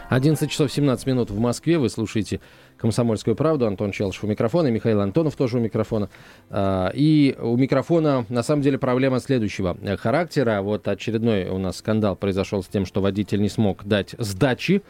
11 0.08 0.50
часов 0.50 0.72
17 0.72 1.06
минут 1.06 1.30
в 1.30 1.38
Москве. 1.38 1.78
Вы 1.78 1.90
слушаете 1.90 2.40
«Комсомольскую 2.78 3.36
правду». 3.36 3.66
Антон 3.66 3.92
Челшев 3.92 4.25
у 4.25 4.26
микрофона, 4.26 4.69
и 4.69 4.70
Михаил 4.70 5.00
Антонов 5.00 5.36
тоже 5.36 5.58
у 5.58 5.60
микрофона. 5.60 6.08
А, 6.48 6.90
и 6.94 7.36
у 7.38 7.56
микрофона, 7.56 8.25
на 8.28 8.42
самом 8.42 8.62
деле, 8.62 8.78
проблема 8.78 9.20
следующего 9.20 9.76
характера. 9.98 10.62
Вот 10.62 10.88
очередной 10.88 11.48
у 11.48 11.58
нас 11.58 11.78
скандал 11.78 12.16
произошел 12.16 12.62
с 12.62 12.69
тем, 12.69 12.86
что 12.86 13.02
водитель 13.02 13.42
не 13.42 13.50
смог 13.50 13.84
дать 13.84 14.14
сдачи 14.19 14.82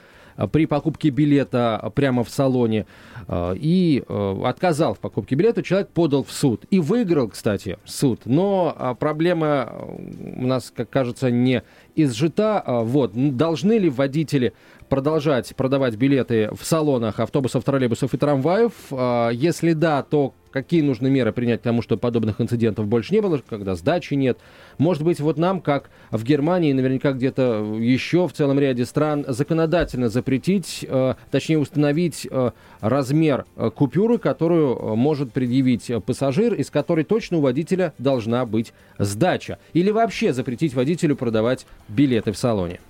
при 0.47 0.67
покупке 0.67 1.11
билета 1.11 1.93
прямо 1.95 2.25
в 2.25 2.31
салоне 2.31 2.87
э, 3.27 3.55
и 3.57 4.05
э, 4.07 4.43
отказал 4.45 4.95
в 4.95 4.99
покупке 4.99 5.35
билета, 5.35 5.63
человек 5.63 5.89
подал 5.89 6.23
в 6.23 6.31
суд. 6.31 6.65
И 6.71 6.79
выиграл, 6.81 7.29
кстати, 7.29 7.79
суд. 7.85 8.23
Но 8.25 8.97
проблема 9.01 9.73
у 10.37 10.47
нас, 10.47 10.73
как 10.75 10.91
кажется, 10.91 11.31
не 11.31 11.63
изжита. 11.97 12.63
Вот. 12.67 13.13
Должны 13.15 13.79
ли 13.79 13.89
водители 13.89 14.53
продолжать 14.89 15.55
продавать 15.57 15.97
билеты 15.97 16.51
в 16.55 16.65
салонах 16.65 17.21
автобусов, 17.21 17.65
троллейбусов 17.65 18.15
и 18.15 18.17
трамваев? 18.17 18.73
Если 19.33 19.73
да, 19.73 20.03
то 20.03 20.35
какие 20.63 20.83
нужны 20.83 21.11
меры 21.11 21.33
принять 21.33 21.61
к 21.61 21.65
тому, 21.65 21.83
чтобы 21.83 22.01
подобных 22.01 22.41
инцидентов 22.41 22.87
больше 22.87 23.15
не 23.15 23.21
было, 23.21 23.41
когда 23.49 23.75
сдачи 23.75 24.15
нет. 24.15 24.39
Может 24.79 25.03
быть, 25.03 25.21
вот 25.21 25.39
нам, 25.39 25.61
как 25.61 25.91
в 26.11 26.23
Германии, 26.25 26.73
наверняка 26.73 27.13
где-то 27.13 27.77
еще 27.79 28.29
в 28.29 28.33
целом 28.33 28.59
ряде 28.59 28.85
стран, 28.85 29.25
законодательно 29.29 30.09
запретить, 30.09 30.85
э, 30.89 31.15
точнее 31.31 31.59
установить 31.59 32.27
э, 32.31 32.51
размер 32.81 33.45
э, 33.57 33.71
купюры, 33.75 34.19
которую 34.19 34.77
э, 34.77 34.95
может 34.95 35.33
предъявить 35.33 35.91
пассажир, 36.05 36.55
из 36.55 36.71
которой 36.71 37.05
точно 37.05 37.39
у 37.39 37.41
водителя 37.41 37.93
должна 37.99 38.45
быть 38.47 38.73
сдача. 38.99 39.59
Или 39.73 39.91
вообще 39.91 40.33
запретить 40.33 40.75
водителю 40.75 41.17
продавать 41.17 41.67
билеты 41.89 42.33
в 42.33 42.39
салоне. 42.39 42.81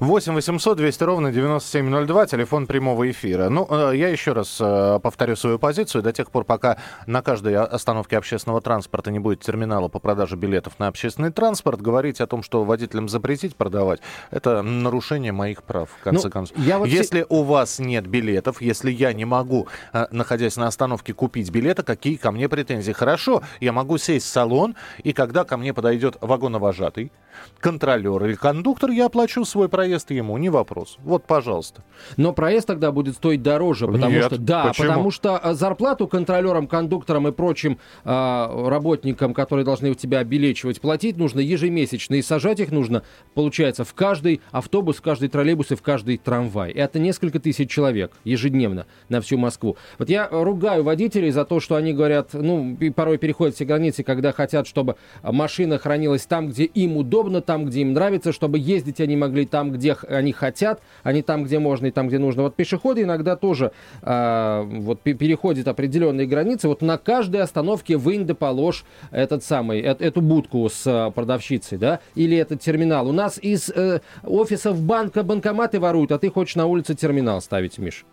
8 0.00 0.34
800 0.34 0.76
200 0.76 1.04
ровно 1.04 1.32
9702, 1.32 2.26
телефон 2.26 2.66
прямого 2.66 3.10
эфира. 3.10 3.48
Ну, 3.48 3.66
э, 3.70 3.96
я 3.96 4.08
еще 4.08 4.32
раз 4.32 4.58
э, 4.60 5.00
повторю 5.02 5.36
свою 5.36 5.58
позицию. 5.58 6.02
До 6.02 6.12
тех 6.12 6.30
пор, 6.30 6.44
пока 6.44 6.78
на 7.06 7.22
каждой 7.22 7.56
остановке 7.56 8.18
общественного 8.18 8.60
транспорта 8.60 9.10
не 9.10 9.18
будет 9.18 9.40
терминала 9.40 9.88
по 9.88 9.98
продаже 9.98 10.36
билетов 10.36 10.78
на 10.78 10.88
общественный 10.88 11.30
транспорт, 11.30 11.80
говорить 11.80 12.20
о 12.20 12.26
том, 12.26 12.42
что 12.42 12.64
водителям 12.64 13.08
запретить 13.08 13.56
продавать, 13.56 14.00
это 14.30 14.62
нарушение 14.62 15.32
моих 15.32 15.62
прав, 15.62 15.90
в 16.00 16.02
конце 16.02 16.28
ну, 16.28 16.32
концов. 16.32 16.58
Я 16.58 16.78
вот 16.78 16.88
если 16.88 17.26
у 17.28 17.42
вас 17.42 17.78
нет 17.78 18.06
билетов, 18.06 18.60
если 18.60 18.90
я 18.90 19.12
не 19.12 19.24
могу, 19.24 19.68
э, 19.92 20.06
находясь 20.10 20.56
на 20.56 20.66
остановке, 20.66 21.12
купить 21.12 21.50
билеты, 21.50 21.82
какие 21.82 22.16
ко 22.16 22.30
мне 22.32 22.48
претензии? 22.48 22.92
Хорошо, 22.92 23.42
я 23.60 23.72
могу 23.72 23.98
сесть 23.98 24.26
в 24.26 24.28
салон, 24.28 24.74
и 25.02 25.12
когда 25.12 25.44
ко 25.44 25.56
мне 25.56 25.72
подойдет 25.74 26.16
вагоновожатый, 26.20 27.12
контролер 27.60 28.24
или 28.24 28.34
кондуктор, 28.34 28.90
я 28.90 29.06
оплачу 29.06 29.44
свой 29.44 29.65
твой 29.66 29.68
проезд 29.68 30.10
ему, 30.10 30.36
не 30.38 30.48
вопрос. 30.48 30.98
Вот, 31.02 31.24
пожалуйста. 31.24 31.82
Но 32.16 32.32
проезд 32.32 32.66
тогда 32.66 32.92
будет 32.92 33.16
стоить 33.16 33.42
дороже, 33.42 33.86
потому 33.86 34.12
Нет, 34.12 34.26
что 34.26 34.38
да, 34.38 34.66
почему? 34.68 34.88
потому 34.88 35.10
что 35.10 35.38
а, 35.38 35.54
зарплату 35.54 36.06
контролерам, 36.06 36.66
кондукторам 36.66 37.28
и 37.28 37.32
прочим 37.32 37.78
а, 38.04 38.68
работникам, 38.68 39.34
которые 39.34 39.64
должны 39.64 39.94
тебя 39.94 40.20
обелечивать, 40.20 40.80
платить 40.80 41.16
нужно 41.16 41.40
ежемесячно 41.40 42.14
и 42.16 42.22
сажать 42.22 42.60
их 42.60 42.70
нужно, 42.70 43.02
получается, 43.34 43.84
в 43.84 43.94
каждый 43.94 44.40
автобус, 44.50 44.96
в 44.96 45.02
каждый 45.02 45.28
троллейбус 45.28 45.72
и 45.72 45.74
в 45.74 45.82
каждый 45.82 46.18
трамвай. 46.18 46.70
Это 46.72 46.98
несколько 46.98 47.40
тысяч 47.40 47.70
человек 47.70 48.12
ежедневно 48.24 48.86
на 49.08 49.20
всю 49.20 49.38
Москву. 49.38 49.76
Вот 49.98 50.08
я 50.08 50.28
ругаю 50.30 50.84
водителей 50.84 51.30
за 51.30 51.44
то, 51.44 51.60
что 51.60 51.76
они 51.76 51.92
говорят, 51.92 52.30
ну 52.32 52.76
порой 52.94 53.18
переходят 53.18 53.54
все 53.54 53.64
границы, 53.64 54.02
когда 54.02 54.32
хотят, 54.32 54.66
чтобы 54.66 54.96
машина 55.22 55.78
хранилась 55.78 56.26
там, 56.26 56.48
где 56.48 56.64
им 56.64 56.96
удобно, 56.96 57.40
там, 57.40 57.66
где 57.66 57.80
им 57.80 57.92
нравится, 57.92 58.32
чтобы 58.32 58.58
ездить 58.58 59.00
они 59.00 59.16
могли 59.16 59.46
там, 59.46 59.55
где 59.64 59.94
х- 59.94 60.06
они 60.08 60.32
хотят, 60.32 60.80
а 61.02 61.12
не 61.12 61.22
там, 61.22 61.44
где 61.44 61.58
можно 61.58 61.86
и 61.86 61.90
там, 61.90 62.08
где 62.08 62.18
нужно. 62.18 62.42
Вот 62.42 62.56
пешеходы 62.56 63.02
иногда 63.02 63.36
тоже 63.36 63.72
а, 64.02 64.62
вот 64.62 65.00
пе- 65.00 65.14
переходят 65.14 65.68
определенные 65.68 66.26
границы. 66.26 66.68
Вот 66.68 66.82
на 66.82 66.98
каждой 66.98 67.40
остановке 67.42 67.96
вынь 67.96 68.24
да 68.26 68.34
положь 68.34 68.84
этот 69.10 69.42
самый, 69.44 69.80
э- 69.80 69.96
эту 69.98 70.20
будку 70.20 70.68
с 70.68 70.82
а, 70.86 71.10
продавщицей, 71.10 71.78
да, 71.78 72.00
или 72.14 72.36
этот 72.36 72.60
терминал. 72.60 73.08
У 73.08 73.12
нас 73.12 73.38
из 73.40 73.70
э, 73.70 74.00
офисов 74.22 74.80
банка 74.80 75.22
банкоматы 75.22 75.80
воруют, 75.80 76.12
а 76.12 76.18
ты 76.18 76.30
хочешь 76.30 76.56
на 76.56 76.66
улице 76.66 76.94
терминал 76.94 77.40
ставить, 77.40 77.78
Миш. 77.78 78.04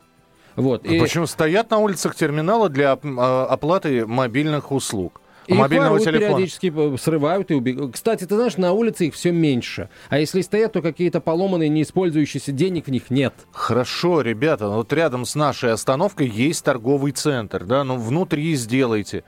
Вот. 0.56 0.86
и- 0.86 1.00
Почему 1.00 1.26
стоят 1.26 1.72
на 1.72 1.80
улицах 1.80 2.16
терминала 2.16 2.70
для 2.70 2.94
оп- 2.94 3.06
а, 3.18 3.46
оплаты 3.50 4.06
мобильных 4.06 4.72
услуг? 4.72 5.20
Их 5.48 5.58
мобильного 5.58 5.94
воруют 5.94 6.06
телефона. 6.06 6.36
периодически 6.36 6.74
э, 6.76 6.98
срывают 6.98 7.52
и 7.52 7.54
убегают. 7.54 7.94
Кстати, 7.94 8.26
ты 8.26 8.36
знаешь, 8.36 8.58
на 8.58 8.72
улице 8.72 9.08
их 9.08 9.14
все 9.14 9.32
меньше. 9.32 9.90
А 10.10 10.20
если 10.20 10.42
стоят, 10.42 10.74
то 10.74 10.82
какие-то 10.82 11.22
поломанные, 11.22 11.70
не 11.70 11.82
использующиеся 11.82 12.52
денег 12.52 12.88
в 12.88 12.92
них 12.92 13.10
нет. 13.10 13.34
Хорошо, 13.52 14.22
ребята, 14.22 14.70
вот 14.70 14.92
рядом 14.94 15.26
с 15.26 15.36
нашей 15.36 15.72
остановкой 15.72 16.28
есть 16.28 16.64
торговый 16.64 17.12
центр, 17.12 17.64
да, 17.66 17.84
ну 17.84 17.98
внутри 17.98 18.56
сделайте. 18.56 19.24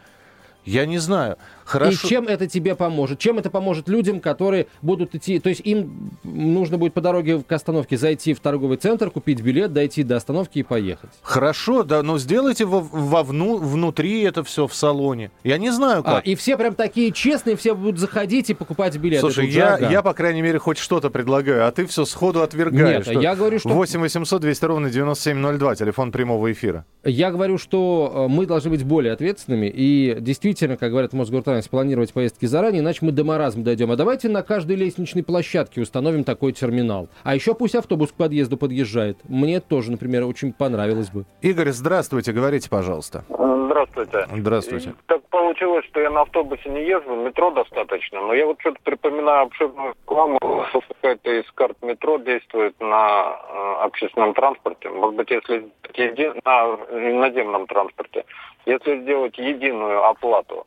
Я 0.64 0.86
не 0.86 0.98
знаю. 0.98 1.38
Хорошо. 1.66 1.92
И 2.06 2.10
чем 2.10 2.28
это 2.28 2.48
тебе 2.48 2.76
поможет? 2.76 3.20
Чем 3.20 3.40
это 3.40 3.50
поможет 3.50 3.90
людям, 3.90 4.20
которые 4.20 4.68
будут 4.82 5.16
идти... 5.16 5.40
То 5.40 5.50
есть 5.50 5.62
им 5.64 6.12
нужно 6.24 6.78
будет 6.78 6.94
по 6.94 7.02
дороге 7.02 7.42
к 7.46 7.52
остановке 7.52 7.98
зайти 7.98 8.34
в 8.34 8.40
торговый 8.40 8.78
центр, 8.78 9.10
купить 9.10 9.42
билет, 9.42 9.74
дойти 9.74 10.04
до 10.04 10.16
остановки 10.18 10.60
и 10.60 10.64
поехать. 10.64 11.10
Хорошо, 11.22 11.84
да, 11.84 12.04
но 12.04 12.18
сделайте 12.20 12.66
во, 12.66 12.80
вовну, 12.82 13.58
внутри 13.58 14.22
это 14.22 14.44
все 14.44 14.68
в 14.68 14.76
салоне. 14.76 15.32
Я 15.44 15.58
не 15.58 15.72
знаю 15.72 16.02
А, 16.06 16.16
как. 16.16 16.28
и 16.28 16.36
все 16.36 16.56
прям 16.58 16.76
такие 16.76 17.12
честные, 17.12 17.56
все 17.56 17.74
будут 17.76 18.00
заходить 18.00 18.50
и 18.50 18.54
покупать 18.54 18.96
билеты. 18.98 19.22
Слушай, 19.22 19.48
я, 19.50 19.76
Джаган. 19.76 19.92
я, 19.92 20.02
по 20.04 20.14
крайней 20.14 20.42
мере, 20.44 20.60
хоть 20.60 20.78
что-то 20.78 21.10
предлагаю, 21.10 21.68
а 21.68 21.72
ты 21.72 21.86
все 21.88 22.06
сходу 22.06 22.44
отвергаешь. 22.44 23.08
Нет, 23.08 23.22
я 23.22 23.36
говорю, 23.36 23.58
что- 23.60 23.70
8 23.70 24.00
800 24.02 24.42
200 24.42 24.66
ровно 24.66 24.90
9702, 24.92 25.76
телефон 25.76 26.12
прямого 26.12 26.52
эфира. 26.52 26.86
Я 27.04 27.32
говорю, 27.32 27.58
что 27.58 28.26
э, 28.30 28.32
мы 28.32 28.46
должны 28.46 28.70
быть 28.70 28.84
более 28.84 29.14
ответственными 29.14 29.72
и 29.74 30.18
действительно, 30.20 30.78
как 30.78 30.92
говорят 30.92 31.14
в 31.14 31.16
Мосгортрансе, 31.56 31.70
планировать 31.70 32.14
поездки 32.14 32.46
заранее, 32.46 32.82
иначе 32.82 33.00
мы 33.02 33.12
до 33.12 33.24
маразма 33.24 33.64
дойдем. 33.64 33.92
А 33.92 33.96
давайте 33.96 34.30
на 34.30 34.44
каждой 34.44 34.76
лестничной 34.76 35.24
площадке 35.24 35.82
установим 35.82 36.24
такой 36.24 36.52
терминал. 36.52 37.08
А 37.24 37.36
еще 37.36 37.54
пусть 37.54 37.76
автобус 37.76 38.12
к 38.12 38.16
подъезду 38.16 38.58
подъезжает. 38.58 39.18
Мне 39.28 39.60
тоже, 39.60 39.92
например, 39.92 40.24
очень 40.26 40.54
понравилось 40.54 41.10
бы. 41.10 41.26
Игорь, 41.42 41.70
здравствуйте, 41.72 42.32
говорите, 42.32 42.70
пожалуйста. 42.70 43.24
Здравствуйте. 43.30 44.26
Здравствуйте. 44.34 44.90
И 44.90 44.94
Так 45.08 45.22
получилось, 45.30 45.86
что 45.86 46.00
я 46.00 46.10
на 46.10 46.22
автобусе 46.22 46.70
не 46.70 46.86
езжу, 46.86 47.16
метро 47.16 47.52
достаточно, 47.52 48.22
но 48.22 48.34
я 48.34 48.46
вот 48.46 48.60
что-то 48.60 48.80
припоминаю 48.84 49.44
обширную 49.48 49.94
рекламу, 50.02 50.40
что 50.70 50.82
какая-то 51.02 51.32
из 51.32 51.52
карт 51.52 51.78
метро 51.82 52.18
действует 52.18 52.80
на 52.80 53.36
э, 53.50 53.84
общественном 53.86 54.34
транспорте. 54.34 54.90
Может 54.90 55.16
быть, 55.16 55.30
если 55.30 55.68
еди- 55.94 56.40
на 56.46 56.78
наземном 57.20 57.68
транспорте, 57.68 58.26
если 58.66 59.02
сделать 59.02 59.38
единую 59.38 60.04
оплату 60.06 60.66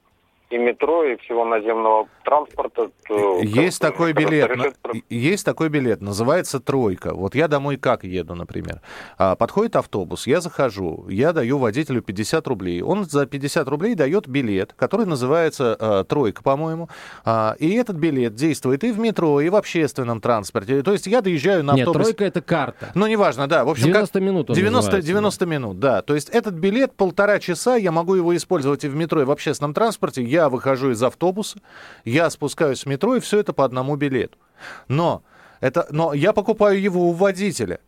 и 0.50 0.56
метро, 0.56 1.04
и 1.04 1.16
всего 1.18 1.44
наземного 1.44 2.08
транспорта, 2.24 2.90
то... 3.06 3.38
Есть 3.40 3.78
как- 3.80 3.92
такой 3.92 4.12
билет, 4.14 4.48
решит 4.50 4.76
на- 4.84 4.92
есть 5.10 5.44
такой 5.44 5.68
билет, 5.68 6.00
называется 6.00 6.58
тройка. 6.58 7.14
Вот 7.14 7.34
я 7.34 7.48
домой 7.48 7.76
как 7.76 8.02
еду, 8.04 8.34
например. 8.34 8.80
А, 9.18 9.36
Подходит 9.36 9.76
автобус, 9.76 10.26
я 10.26 10.40
захожу, 10.40 11.06
я 11.08 11.32
даю 11.34 11.58
водителю 11.58 12.00
50 12.00 12.46
рублей. 12.48 12.80
Он 12.82 13.04
за 13.04 13.26
50 13.26 13.68
рублей 13.68 13.94
дает 13.94 14.26
билет, 14.26 14.72
который 14.74 15.04
называется 15.04 15.76
э, 15.78 16.04
тройка, 16.08 16.42
по-моему. 16.42 16.88
А, 17.24 17.54
И 17.58 17.74
этот 17.74 17.96
билет 17.96 18.34
действует 18.34 18.84
и 18.84 18.92
в 18.92 18.98
метро, 18.98 19.40
и 19.42 19.50
в 19.50 19.56
общественном 19.56 20.20
транспорте. 20.22 20.82
То 20.82 20.92
есть 20.92 21.06
я 21.06 21.20
доезжаю 21.20 21.62
на 21.62 21.72
Нет, 21.74 21.86
автобусе. 21.88 22.12
тройка 22.14 22.24
это 22.24 22.40
карта. 22.40 22.90
Ну, 22.94 23.06
неважно, 23.06 23.46
да. 23.48 23.64
В 23.64 23.68
общем, 23.68 23.86
90 23.88 24.12
как... 24.12 24.22
минут 24.22 24.50
он 24.50 24.56
90, 24.56 24.76
называется. 24.76 25.06
90 25.06 25.46
минут, 25.46 25.78
да. 25.78 26.00
То 26.02 26.14
есть 26.14 26.30
этот 26.30 26.54
билет 26.54 26.94
полтора 26.94 27.38
часа, 27.38 27.76
я 27.76 27.92
могу 27.92 28.14
его 28.14 28.34
использовать 28.34 28.84
и 28.84 28.88
в 28.88 28.96
метро, 28.96 29.20
и 29.20 29.24
в 29.24 29.30
общественном 29.30 29.74
транспорте. 29.74 30.22
Я 30.22 30.37
выхожу 30.48 30.92
из 30.92 31.02
автобуса, 31.02 31.58
я 32.04 32.30
спускаюсь 32.30 32.84
в 32.84 32.86
метро, 32.86 33.16
и 33.16 33.20
все 33.20 33.40
это 33.40 33.52
по 33.52 33.64
одному 33.64 33.96
билету. 33.96 34.38
Но, 34.86 35.22
это, 35.60 35.86
но 35.90 36.14
я 36.14 36.32
покупаю 36.32 36.80
его 36.80 37.08
у 37.08 37.12
водителя. 37.12 37.80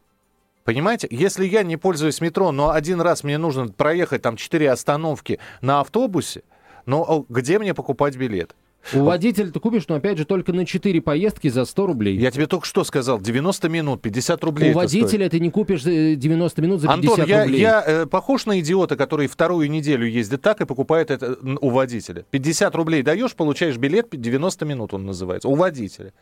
Понимаете, 0.64 1.06
если 1.10 1.46
я 1.46 1.62
не 1.62 1.76
пользуюсь 1.76 2.20
метро, 2.20 2.52
но 2.52 2.70
один 2.70 3.00
раз 3.00 3.24
мне 3.24 3.38
нужно 3.38 3.68
проехать 3.68 4.22
там 4.22 4.36
4 4.36 4.70
остановки 4.70 5.38
на 5.60 5.80
автобусе, 5.80 6.42
ну 6.86 7.02
о, 7.02 7.24
где 7.28 7.58
мне 7.58 7.74
покупать 7.74 8.16
билет? 8.16 8.54
У 8.94 9.04
водителя 9.04 9.50
ты 9.50 9.60
купишь, 9.60 9.86
но 9.88 9.96
опять 9.96 10.18
же 10.18 10.24
только 10.24 10.52
на 10.52 10.66
4 10.66 11.00
поездки 11.00 11.48
за 11.48 11.64
100 11.64 11.86
рублей. 11.86 12.16
Я 12.16 12.30
тебе 12.30 12.46
только 12.46 12.66
что 12.66 12.82
сказал, 12.84 13.20
90 13.20 13.68
минут, 13.68 14.02
50 14.02 14.42
рублей. 14.44 14.74
У 14.74 14.78
это 14.78 14.88
стоит. 14.88 15.02
водителя 15.02 15.28
ты 15.28 15.38
не 15.38 15.50
купишь 15.50 15.84
э, 15.86 16.14
90 16.16 16.62
минут 16.62 16.80
за 16.80 16.88
50 16.88 17.10
Антон, 17.10 17.28
я, 17.28 17.42
рублей. 17.44 17.60
я 17.60 17.84
э, 17.86 18.06
похож 18.06 18.46
на 18.46 18.58
идиота, 18.60 18.96
который 18.96 19.26
вторую 19.26 19.70
неделю 19.70 20.06
ездит 20.06 20.42
так 20.42 20.60
и 20.60 20.66
покупает 20.66 21.10
это 21.10 21.38
у 21.60 21.70
водителя. 21.70 22.24
50 22.30 22.74
рублей 22.74 23.02
даешь, 23.02 23.34
получаешь 23.34 23.76
билет, 23.76 24.08
90 24.12 24.64
минут 24.64 24.94
он 24.94 25.06
называется, 25.06 25.48
у 25.48 25.54
водителя. 25.54 26.12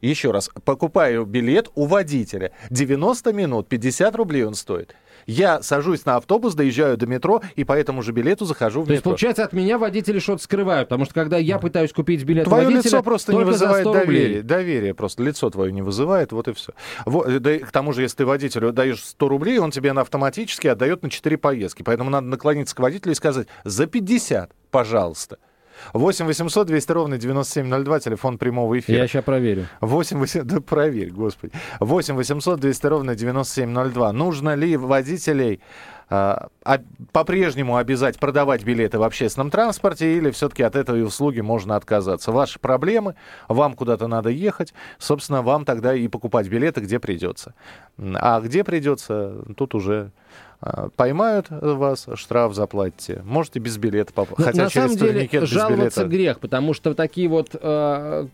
Еще 0.00 0.30
раз, 0.30 0.50
покупаю 0.64 1.24
билет 1.24 1.70
у 1.74 1.86
водителя. 1.86 2.52
90 2.70 3.32
минут, 3.32 3.68
50 3.68 4.14
рублей 4.14 4.44
он 4.44 4.54
стоит. 4.54 4.94
Я 5.26 5.62
сажусь 5.62 6.04
на 6.04 6.16
автобус, 6.16 6.54
доезжаю 6.54 6.96
до 6.96 7.06
метро, 7.06 7.42
и 7.56 7.64
по 7.64 7.72
этому 7.72 8.02
же 8.02 8.12
билету 8.12 8.44
захожу 8.44 8.82
в 8.82 8.86
То 8.86 8.92
есть, 8.92 9.00
метро. 9.02 9.10
получается, 9.10 9.44
от 9.44 9.52
меня 9.52 9.76
водители 9.78 10.18
что-то 10.18 10.42
скрывают, 10.42 10.88
потому 10.88 11.04
что 11.04 11.14
когда 11.14 11.36
я 11.36 11.58
пытаюсь 11.58 11.92
купить 11.92 12.22
билет 12.24 12.44
Твое 12.44 12.64
водителя, 12.64 12.84
лицо 12.84 13.02
просто 13.02 13.32
не 13.32 13.44
вызывает 13.44 13.82
100 13.82 13.92
рублей. 13.92 14.06
доверия. 14.06 14.42
Доверие 14.42 14.94
просто. 14.94 15.22
Лицо 15.22 15.50
твое 15.50 15.72
не 15.72 15.82
вызывает, 15.82 16.32
вот 16.32 16.48
и 16.48 16.52
все. 16.52 16.72
Вот, 17.04 17.42
да 17.42 17.54
и 17.56 17.58
к 17.58 17.70
тому 17.72 17.92
же, 17.92 18.02
если 18.02 18.18
ты 18.18 18.26
водителю 18.26 18.72
даешь 18.72 19.02
100 19.02 19.28
рублей, 19.28 19.58
он 19.58 19.70
тебе 19.70 19.92
на 19.92 20.02
автоматически 20.02 20.68
отдает 20.68 21.02
на 21.02 21.10
4 21.10 21.36
поездки. 21.38 21.82
Поэтому 21.82 22.10
надо 22.10 22.28
наклониться 22.28 22.76
к 22.76 22.78
водителю 22.78 23.12
и 23.12 23.14
сказать, 23.16 23.48
за 23.64 23.86
50, 23.86 24.50
пожалуйста. 24.70 25.38
8 25.92 26.26
800 26.26 26.66
200 26.66 26.92
ровно 26.92 27.18
9702, 27.18 28.00
телефон 28.00 28.38
прямого 28.38 28.78
эфира. 28.78 28.98
Я 28.98 29.06
сейчас 29.06 29.24
проверю. 29.24 29.66
8 29.80 30.18
800, 30.18 30.46
да 30.46 30.60
проверь, 30.60 31.10
господи. 31.10 31.52
8 31.80 32.14
800 32.14 32.60
200 32.60 32.86
ровно 32.86 33.14
9702. 33.14 34.12
Нужно 34.12 34.54
ли 34.54 34.76
водителей 34.76 35.60
а, 36.08 36.48
а, 36.64 36.78
по-прежнему 37.10 37.76
обязать 37.76 38.20
продавать 38.20 38.62
билеты 38.62 38.98
в 38.98 39.02
общественном 39.02 39.50
транспорте 39.50 40.16
или 40.16 40.30
все-таки 40.30 40.62
от 40.62 40.76
этой 40.76 41.02
услуги 41.02 41.40
можно 41.40 41.74
отказаться? 41.74 42.30
Ваши 42.30 42.60
проблемы, 42.60 43.16
вам 43.48 43.74
куда-то 43.74 44.06
надо 44.06 44.30
ехать, 44.30 44.72
собственно, 44.98 45.42
вам 45.42 45.64
тогда 45.64 45.94
и 45.94 46.06
покупать 46.06 46.48
билеты, 46.48 46.80
где 46.80 47.00
придется. 47.00 47.54
А 47.98 48.40
где 48.40 48.62
придется, 48.62 49.44
тут 49.56 49.74
уже 49.74 50.12
поймают 50.96 51.46
вас, 51.50 52.06
штраф 52.14 52.54
заплатите. 52.54 53.22
Можете 53.24 53.58
без 53.58 53.76
билета 53.78 54.12
попасть. 54.12 54.38
Но 54.38 54.44
Хотя 54.44 54.62
на 54.64 54.70
через 54.70 54.92
самом 54.94 54.96
деле 55.12 55.46
жаловаться 55.46 56.00
билета. 56.04 56.04
грех, 56.16 56.40
потому 56.40 56.72
что 56.74 56.94
такие 56.94 57.28
вот 57.28 57.50
э, 57.54 58.26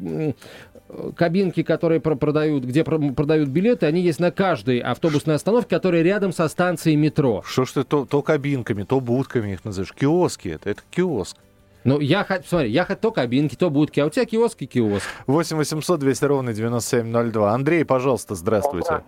кабинки, 1.17 1.62
которые 1.62 2.00
про- 2.00 2.14
продают, 2.17 2.64
где 2.64 2.85
про- 2.85 2.99
продают 3.12 3.49
билеты, 3.49 3.87
они 3.87 4.00
есть 4.02 4.21
на 4.21 4.31
каждой 4.31 4.79
автобусной 4.79 5.35
остановке, 5.37 5.71
которая 5.76 6.02
рядом 6.02 6.33
со 6.33 6.49
станцией 6.49 6.97
метро. 6.97 7.43
Что 7.47 7.64
ж 7.64 7.73
ты 7.73 7.85
то, 7.85 8.05
то 8.05 8.23
кабинками, 8.23 8.83
то 8.83 9.00
будками 9.00 9.52
их 9.52 9.64
называешь? 9.64 9.93
Киоски 9.93 10.49
это, 10.49 10.71
это 10.71 10.83
киоск. 10.91 11.37
Ну, 11.85 11.99
я 11.99 12.23
хочу, 12.23 12.45
смотри, 12.47 12.71
я 12.71 12.85
хочу 12.85 13.00
то 13.00 13.11
кабинки, 13.11 13.57
то 13.57 13.69
будки, 13.69 13.99
а 13.99 14.07
у 14.07 14.11
тебя 14.11 14.25
киоск 14.25 14.62
и 14.62 14.67
киоск. 14.67 15.05
8 15.26 15.57
800 15.57 15.99
200 15.99 16.25
ровно 16.26 16.52
9702. 16.52 17.52
Андрей, 17.52 17.85
пожалуйста, 17.85 18.37
здравствуйте. 18.37 19.02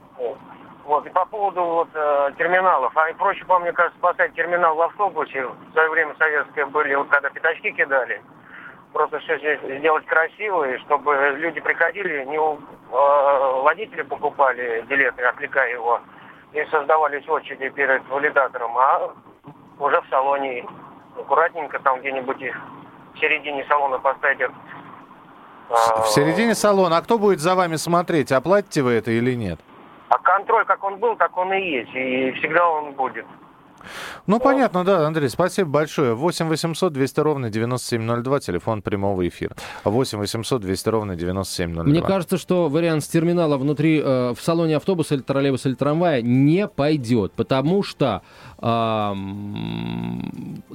Вот, 0.84 1.06
и 1.06 1.10
по 1.10 1.24
поводу 1.24 1.62
вот, 1.62 1.88
э, 1.94 2.30
терминалов. 2.36 2.94
А 2.96 3.08
и 3.08 3.14
проще, 3.14 3.44
по 3.46 3.58
мне 3.58 3.72
кажется, 3.72 3.98
поставить 4.00 4.34
терминал 4.34 4.74
в 4.76 4.82
автобусе. 4.82 5.46
В 5.46 5.72
свое 5.72 5.88
время 5.90 6.14
советское 6.18 6.66
были, 6.66 6.94
вот 6.94 7.08
когда 7.08 7.30
пятачки 7.30 7.72
кидали. 7.72 8.22
Просто 8.92 9.18
все 9.20 9.58
сделать 9.78 10.06
красиво, 10.06 10.68
и 10.68 10.78
чтобы 10.78 11.14
люди 11.38 11.60
приходили, 11.60 12.24
не 12.26 12.38
у 12.38 12.54
э, 12.56 13.62
водителя 13.62 14.04
покупали 14.04 14.82
билеты, 14.82 15.22
отвлекая 15.24 15.72
его, 15.72 16.00
и 16.52 16.64
создавались 16.66 17.28
очереди 17.28 17.70
перед 17.70 18.06
валидатором, 18.08 18.76
а 18.78 19.10
уже 19.80 20.00
в 20.00 20.06
салоне 20.10 20.64
аккуратненько 21.18 21.80
там 21.80 22.00
где-нибудь 22.00 22.40
в 23.14 23.18
середине 23.18 23.64
салона 23.68 23.98
поставить 23.98 24.40
этот 24.40 24.56
В 25.70 26.06
середине 26.08 26.54
салона. 26.54 26.98
А 26.98 27.02
кто 27.02 27.18
будет 27.18 27.40
за 27.40 27.54
вами 27.56 27.76
смотреть, 27.76 28.30
оплатите 28.30 28.82
вы 28.82 28.92
это 28.92 29.10
или 29.10 29.34
нет? 29.34 29.58
А 30.14 30.18
контроль, 30.18 30.64
как 30.64 30.84
он 30.84 30.98
был, 30.98 31.16
так 31.16 31.36
он 31.36 31.52
и 31.52 31.60
есть. 31.60 31.92
И 31.92 32.30
всегда 32.38 32.68
он 32.68 32.92
будет. 32.92 33.26
Ну, 34.26 34.38
понятно, 34.38 34.84
да, 34.84 35.06
Андрей, 35.06 35.28
спасибо 35.28 35.68
большое. 35.68 36.14
8 36.14 36.46
800 36.46 36.92
200 36.92 37.20
ровно 37.20 37.50
9702, 37.50 38.40
телефон 38.40 38.80
прямого 38.80 39.26
эфира. 39.26 39.56
8 39.82 40.18
800 40.18 40.62
200 40.62 40.88
ровно 40.88 41.16
9702. 41.16 41.84
Мне 41.84 42.00
кажется, 42.00 42.38
что 42.38 42.68
вариант 42.68 43.02
с 43.02 43.08
терминала 43.08 43.56
внутри, 43.56 44.00
э, 44.00 44.34
в 44.34 44.40
салоне 44.40 44.76
автобуса 44.76 45.16
или 45.16 45.22
троллейбуса 45.22 45.68
или 45.68 45.74
трамвая 45.74 46.22
не 46.22 46.68
пойдет, 46.68 47.32
потому 47.32 47.82
что 47.82 48.22
э, 48.58 49.14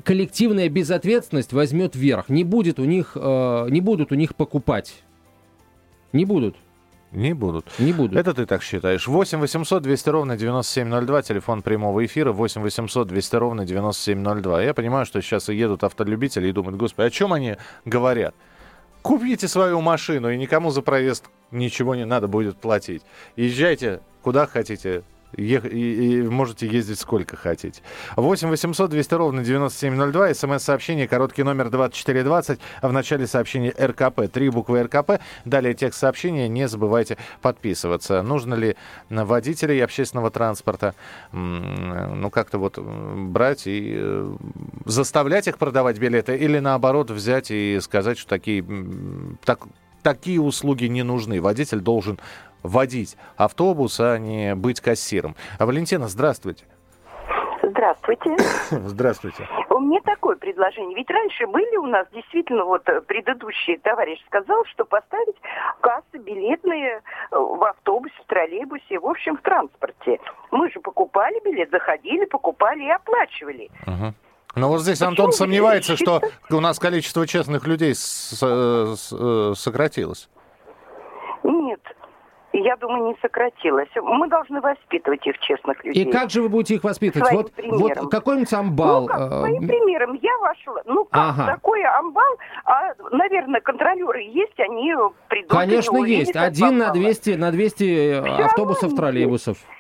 коллективная 0.03 0.67
безответственность 0.67 1.53
возьмет 1.53 1.96
верх. 1.96 2.27
Не, 2.27 2.43
будет 2.43 2.77
у 2.77 2.84
них, 2.84 3.13
э, 3.15 3.67
не 3.69 3.79
будут 3.79 4.12
у 4.12 4.15
них 4.15 4.36
покупать. 4.36 5.01
Не 6.12 6.25
будут. 6.25 6.58
Не 7.12 7.34
будут. 7.34 7.66
Не 7.80 7.92
будут. 7.92 8.18
Это 8.18 8.34
ты 8.34 8.46
так 8.46 8.62
считаешь. 8.62 9.08
8 9.08 9.39
800 9.39 9.82
200 9.82 10.10
ровно 10.10 10.38
9702, 10.38 11.22
телефон 11.24 11.62
прямого 11.63 12.06
эфира, 12.06 12.32
8 12.32 12.62
800 12.62 13.08
200 13.08 13.36
ровно 13.36 13.66
9702. 13.66 14.62
Я 14.62 14.74
понимаю, 14.74 15.06
что 15.06 15.22
сейчас 15.22 15.50
едут 15.50 15.84
автолюбители 15.84 16.48
и 16.48 16.51
думают, 16.51 16.78
господи, 16.78 17.08
о 17.08 17.10
чем 17.10 17.34
они 17.34 17.58
говорят? 17.86 18.36
Купите 19.01 19.48
свою 19.48 19.82
машину, 19.82 20.30
и 20.30 20.38
никому 20.38 20.72
за 20.72 20.82
проезд 20.82 21.25
ничего 21.51 21.96
не 21.96 22.06
надо 22.06 22.28
будет 22.28 22.58
платить. 22.58 23.01
Езжайте 23.36 24.01
куда 24.22 24.46
хотите, 24.46 25.04
Ех, 25.38 25.65
и, 25.65 26.19
и 26.19 26.21
можете 26.24 26.67
ездить 26.67 27.00
сколько 27.00 27.36
хотите. 27.36 27.81
8 28.15 28.50
800 28.50 28.89
200 28.89 29.13
ровно 29.13 29.43
9702. 29.43 30.33
СМС-сообщение, 30.33 31.07
короткий 31.07 31.43
номер 31.43 31.69
2420. 31.69 32.59
А 32.81 32.88
в 32.88 32.93
начале 32.93 33.27
сообщения 33.27 33.74
РКП. 33.79 34.31
Три 34.31 34.50
буквы 34.50 34.83
РКП. 34.83 35.21
Далее 35.45 35.74
текст 35.74 36.00
сообщения. 36.00 36.48
Не 36.48 36.67
забывайте 36.67 37.17
подписываться. 37.41 38.21
Нужно 38.24 38.55
ли 38.55 38.75
водителей 39.09 39.83
общественного 39.83 40.31
транспорта 40.31 40.95
ну 41.31 42.29
как-то 42.29 42.57
вот 42.57 42.77
брать 42.77 43.67
и 43.67 43.93
э, 43.95 44.36
заставлять 44.86 45.48
их 45.48 45.57
продавать 45.57 46.00
билеты 46.00 46.36
или 46.36 46.59
наоборот 46.59 47.12
взять 47.12 47.51
и 47.51 47.79
сказать, 47.81 48.17
что 48.17 48.29
такие, 48.29 48.65
так, 49.43 49.59
такие 50.03 50.41
услуги 50.41 50.86
не 50.86 51.03
нужны. 51.03 51.41
Водитель 51.41 51.79
должен 51.79 52.20
водить 52.63 53.18
автобус, 53.38 54.00
а 54.00 54.18
не 54.18 54.56
быть 54.56 54.82
кассиром. 54.82 55.36
А 55.58 55.65
Валентина, 55.65 56.08
здравствуйте. 56.08 56.65
Здравствуйте. 57.62 58.36
Здравствуйте. 58.72 59.48
У 59.70 59.79
меня 59.79 60.00
такое 60.03 60.36
предложение. 60.36 60.96
Ведь 60.96 61.10
раньше 61.10 61.46
были 61.48 61.77
у 61.77 61.86
нас 61.86 62.08
действительно, 62.12 62.65
вот 62.65 62.88
э, 62.89 63.01
предыдущий 63.01 63.77
товарищ 63.77 64.20
сказал, 64.25 64.65
что 64.65 64.86
поставить 64.86 65.36
кассы 65.82 66.18
билетные 66.18 66.98
э, 66.98 67.01
в 67.32 67.63
автобусе, 67.63 68.15
в 68.24 68.27
троллейбусе, 68.27 69.00
в 69.00 69.06
общем, 69.06 69.38
в 69.38 69.41
транспорте. 69.41 70.20
Мы 70.51 70.70
же 70.72 70.79
покупали 70.79 71.39
билет, 71.46 71.70
заходили, 71.70 72.25
покупали 72.25 72.84
и 72.84 72.89
оплачивали. 72.89 73.70
Угу. 73.86 74.13
Но 74.56 74.70
вот 74.70 74.82
здесь 74.82 75.00
Почему 75.00 75.10
Антон 75.12 75.32
сомневается, 75.32 75.96
что 75.96 76.22
у 76.50 76.60
нас 76.60 76.79
количество 76.79 77.27
честных 77.27 77.68
людей 77.68 77.94
с, 77.94 78.34
с, 78.34 78.41
с, 78.41 79.60
сократилось. 79.60 80.29
Нет, 81.44 81.79
я 82.51 82.75
думаю, 82.77 83.10
не 83.10 83.18
сократилось. 83.22 83.89
Мы 83.96 84.27
должны 84.27 84.60
воспитывать 84.60 85.25
их, 85.25 85.38
честных 85.39 85.84
людей. 85.84 86.03
И 86.03 86.12
как 86.12 86.32
же 86.32 86.41
вы 86.41 86.50
будете 86.50 86.75
их 86.75 86.84
воспитывать? 86.84 87.27
Своим 87.27 87.44
вот, 87.44 87.53
примером. 87.53 88.03
вот 88.03 88.12
какой-нибудь 88.12 88.53
амбал. 88.53 89.01
Ну, 89.01 89.08
как, 89.08 89.22
э, 89.22 89.39
своим 89.39 89.68
примером. 89.68 90.20
Я 90.22 90.38
вошла. 90.39 90.82
Ну, 90.86 91.06
как 91.06 91.22
ага. 91.22 91.46
такое 91.46 91.98
амбал? 91.98 92.38
А, 92.65 92.94
наверное, 93.12 93.62
контролеры 93.62 94.22
есть, 94.24 94.60
они 94.60 94.94
придут. 95.27 95.51
Конечно, 95.51 95.98
есть. 96.03 96.36
Один 96.36 96.79
на 96.79 96.91
200, 96.91 97.29
на 97.32 97.51
200 97.51 97.84
э, 97.84 98.22
Все 98.22 98.44
автобусов, 98.46 98.96
троллейбусов. 98.96 99.58
Есть. 99.58 99.78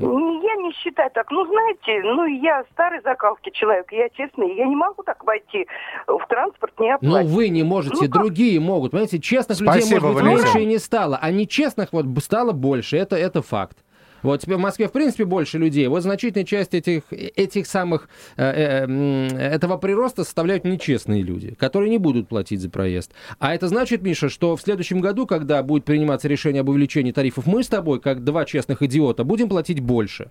Я 0.00 0.56
не 0.56 0.72
считаю 0.72 1.10
так. 1.10 1.30
Ну, 1.30 1.46
знаете, 1.46 2.02
ну, 2.04 2.26
я 2.26 2.64
старый 2.72 3.00
закалки 3.02 3.50
человек, 3.50 3.86
я 3.92 4.08
честный, 4.10 4.54
я 4.56 4.66
не 4.66 4.76
могу 4.76 5.02
так 5.02 5.24
войти 5.24 5.66
в 6.06 6.24
транспорт, 6.28 6.78
не 6.78 6.94
оплатить. 6.94 7.28
Ну, 7.28 7.34
вы 7.34 7.48
не 7.48 7.62
можете, 7.62 8.04
ну, 8.04 8.08
другие 8.08 8.60
могут. 8.60 8.92
Понимаете, 8.92 9.18
честных 9.18 9.58
Спасибо, 9.58 9.76
людей, 9.76 10.00
может 10.00 10.14
быть, 10.14 10.24
Валерий. 10.24 10.42
меньше 10.44 10.60
и 10.60 10.66
не 10.66 10.78
стало, 10.78 11.18
а 11.20 11.30
нечестных 11.30 11.92
вот 11.92 12.06
стало 12.22 12.52
больше. 12.52 12.96
Это, 12.96 13.16
это 13.16 13.42
факт. 13.42 13.78
Вот 14.22 14.40
теперь 14.40 14.56
в 14.56 14.60
Москве, 14.60 14.88
в 14.88 14.92
принципе, 14.92 15.24
больше 15.24 15.58
людей. 15.58 15.86
Вот 15.88 16.02
значительная 16.02 16.44
часть 16.44 16.74
этих, 16.74 17.02
этих 17.10 17.66
самых, 17.66 18.08
э, 18.36 18.86
э, 18.86 19.36
этого 19.36 19.76
прироста 19.76 20.24
составляют 20.24 20.64
нечестные 20.64 21.22
люди, 21.22 21.54
которые 21.54 21.90
не 21.90 21.98
будут 21.98 22.28
платить 22.28 22.60
за 22.60 22.70
проезд. 22.70 23.12
А 23.38 23.54
это 23.54 23.68
значит, 23.68 24.02
Миша, 24.02 24.28
что 24.28 24.56
в 24.56 24.62
следующем 24.62 25.00
году, 25.00 25.26
когда 25.26 25.62
будет 25.62 25.84
приниматься 25.84 26.28
решение 26.28 26.60
об 26.60 26.68
увеличении 26.68 27.12
тарифов, 27.12 27.46
мы 27.46 27.62
с 27.62 27.68
тобой, 27.68 28.00
как 28.00 28.24
два 28.24 28.44
честных 28.44 28.82
идиота, 28.82 29.24
будем 29.24 29.48
платить 29.48 29.80
больше. 29.80 30.30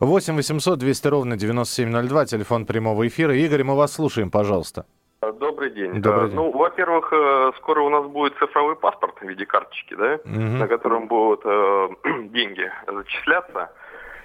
8 0.00 0.36
800 0.36 0.78
200 0.78 1.06
ровно 1.08 1.36
9702, 1.36 2.26
телефон 2.26 2.66
прямого 2.66 3.06
эфира. 3.06 3.36
Игорь, 3.36 3.64
мы 3.64 3.74
вас 3.74 3.92
слушаем, 3.92 4.30
пожалуйста. 4.30 4.86
Добрый 5.32 5.70
день. 5.70 6.00
Добрый 6.00 6.28
день. 6.28 6.36
Ну, 6.36 6.50
во-первых, 6.50 7.12
э, 7.12 7.52
скоро 7.58 7.80
у 7.80 7.88
нас 7.88 8.06
будет 8.06 8.36
цифровой 8.38 8.76
паспорт 8.76 9.16
в 9.20 9.22
виде 9.22 9.46
карточки, 9.46 9.94
да, 9.94 10.14
угу. 10.24 10.58
на 10.58 10.68
котором 10.68 11.08
будут 11.08 11.40
э, 11.44 11.88
деньги 12.28 12.70
зачисляться. 12.86 13.70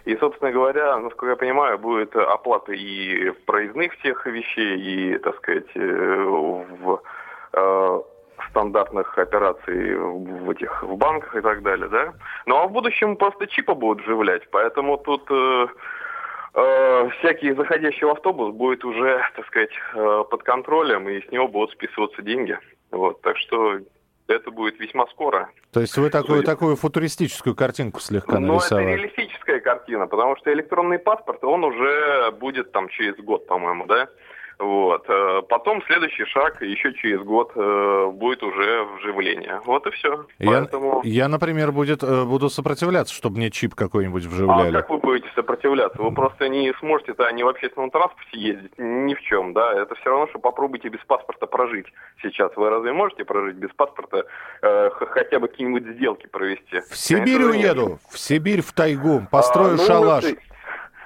И, 0.06 0.16
собственно 0.18 0.52
говоря, 0.52 0.98
насколько 0.98 1.32
я 1.32 1.36
понимаю, 1.36 1.78
будет 1.78 2.16
оплата 2.16 2.74
и 2.74 3.32
проездных 3.46 3.94
всех 4.00 4.26
вещей, 4.26 4.80
и, 4.80 5.18
так 5.20 5.36
сказать, 5.38 5.70
э, 5.76 6.24
в 6.82 7.02
э, 7.54 8.02
стандартных 8.50 9.18
операций 9.18 9.96
в 9.96 10.50
этих 10.50 10.84
в 10.84 10.96
банках 10.96 11.36
и 11.36 11.42
так 11.42 11.62
далее, 11.62 11.88
да. 11.90 12.14
Ну 12.46 12.56
а 12.58 12.68
в 12.68 12.72
будущем 12.72 13.16
просто 13.16 13.48
чипы 13.48 13.74
будут 13.74 14.04
вживлять, 14.04 14.50
поэтому 14.52 14.98
тут 14.98 15.30
э, 15.30 15.68
э, 16.54 17.10
всякий 17.20 17.54
заходящий 17.54 18.06
в 18.06 18.10
автобус 18.10 18.54
будет 18.54 18.84
уже, 18.86 19.22
так 19.36 19.46
сказать, 19.48 19.72
э, 19.94 20.24
под 20.30 20.44
контролем, 20.44 21.10
и 21.10 21.26
с 21.26 21.32
него 21.32 21.48
будут 21.48 21.72
списываться 21.72 22.22
деньги. 22.22 22.58
Вот, 22.92 23.22
так 23.22 23.38
что 23.38 23.80
это 24.28 24.52
будет 24.52 24.80
весьма 24.80 25.08
скоро. 25.08 25.50
То 25.74 25.82
есть 25.82 25.98
вы 25.98 26.10
такую, 26.10 26.44
такую 26.44 26.76
футуристическую 26.76 27.56
картинку 27.56 28.00
слегка 28.00 28.40
нарисовали? 28.40 28.86
Ну, 28.86 28.92
это 28.92 29.02
реалистическая 29.02 29.60
картина, 29.60 30.08
потому 30.08 30.36
что 30.38 30.54
электронный 30.54 31.00
паспорт, 31.00 31.44
он 31.44 31.64
уже 31.64 32.32
будет 32.40 32.72
там 32.72 32.90
через 32.90 33.16
год, 33.18 33.48
по-моему, 33.48 33.86
да? 33.86 34.08
Вот. 34.60 35.06
Э, 35.08 35.42
потом 35.48 35.82
следующий 35.88 36.26
шаг, 36.26 36.62
еще 36.62 36.94
через 36.96 37.22
год, 37.22 37.54
э, 37.56 38.10
будет 38.12 38.44
уже 38.44 38.84
вживление. 38.98 39.62
Вот 39.64 39.88
и 39.88 39.92
все. 39.92 40.26
Я, 40.38 40.52
Поэтому... 40.52 41.02
я 41.06 41.30
например, 41.30 41.72
будет, 41.72 42.04
э, 42.04 42.26
буду 42.26 42.50
сопротивляться, 42.50 43.16
чтобы 43.16 43.38
мне 43.38 43.52
чип 43.52 43.74
какой-нибудь 43.74 44.26
вживляли. 44.26 44.76
А 44.76 44.82
как 44.82 44.90
вы 44.90 44.98
будете 44.98 45.30
сопротивляться? 45.34 46.02
Вы 46.02 46.12
просто 46.14 46.50
не 46.50 46.74
сможете-то 46.80 47.32
не 47.32 47.44
в 47.44 47.48
общественном 47.48 47.90
транспорте 47.90 48.38
ездить, 48.38 48.74
ни 48.78 49.14
в 49.14 49.22
чем, 49.22 49.54
да? 49.54 49.72
Это 49.82 49.96
все 49.96 50.10
равно, 50.10 50.28
что 50.28 50.40
попробуйте 50.40 50.90
без 50.90 51.00
паспорта 51.06 51.48
прожить 51.48 51.88
сейчас. 52.22 52.52
Вы 52.58 52.70
разве 52.70 52.92
можете 52.92 53.24
прожить 53.24 53.56
без 53.56 53.70
паспорта, 53.70 54.26
э, 54.62 54.90
хотя 54.90 55.40
бы 55.40 55.48
какие-нибудь 55.48 55.88
сделки 55.96 56.28
провести? 56.28 56.82
В 56.82 56.98
Сибирь 56.98 57.44
уеду, 57.44 58.00
в 58.10 58.20
Сибирь, 58.20 58.62
в 58.62 58.74
тайгу, 58.74 59.26
построю 59.32 59.76
а, 59.76 59.78
ну, 59.78 59.86
шалаш. 59.86 60.26
Это... 60.26 60.42